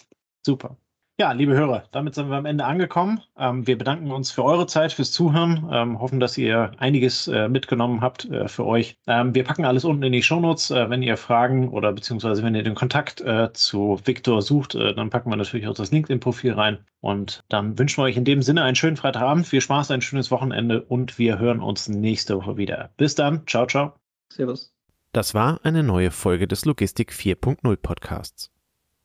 [0.47, 0.77] Super.
[1.21, 3.21] Ja, liebe Hörer, damit sind wir am Ende angekommen.
[3.37, 7.49] Ähm, wir bedanken uns für eure Zeit, fürs Zuhören, ähm, hoffen, dass ihr einiges äh,
[7.49, 8.97] mitgenommen habt äh, für euch.
[9.09, 10.71] Ähm, wir packen alles unten in die Shownotes.
[10.71, 14.95] Äh, wenn ihr Fragen oder beziehungsweise wenn ihr den Kontakt äh, zu Victor sucht, äh,
[14.95, 16.79] dann packen wir natürlich auch das LinkedIn-Profil rein.
[17.01, 20.31] Und dann wünschen wir euch in dem Sinne einen schönen Freitagabend, viel Spaß, ein schönes
[20.31, 22.91] Wochenende und wir hören uns nächste Woche wieder.
[22.97, 23.95] Bis dann, ciao, ciao.
[24.33, 24.73] Servus.
[25.11, 28.53] Das war eine neue Folge des Logistik 4.0 Podcasts.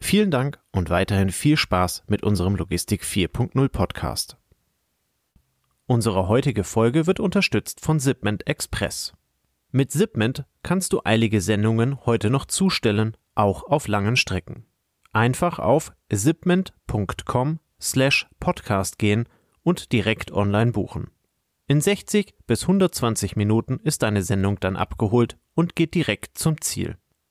[0.00, 4.36] Vielen Dank und weiterhin viel Spaß mit unserem Logistik 4.0 Podcast.
[5.86, 9.12] Unsere heutige Folge wird unterstützt von Zipment Express.
[9.70, 14.64] Mit Zipment kannst du eilige Sendungen heute noch zustellen, auch auf langen Strecken.
[15.12, 19.28] Einfach auf zipment.com slash podcast gehen
[19.62, 21.10] und direkt online buchen.
[21.66, 26.96] In 60 bis 120 Minuten ist deine Sendung dann abgeholt und geht direkt zum Ziel.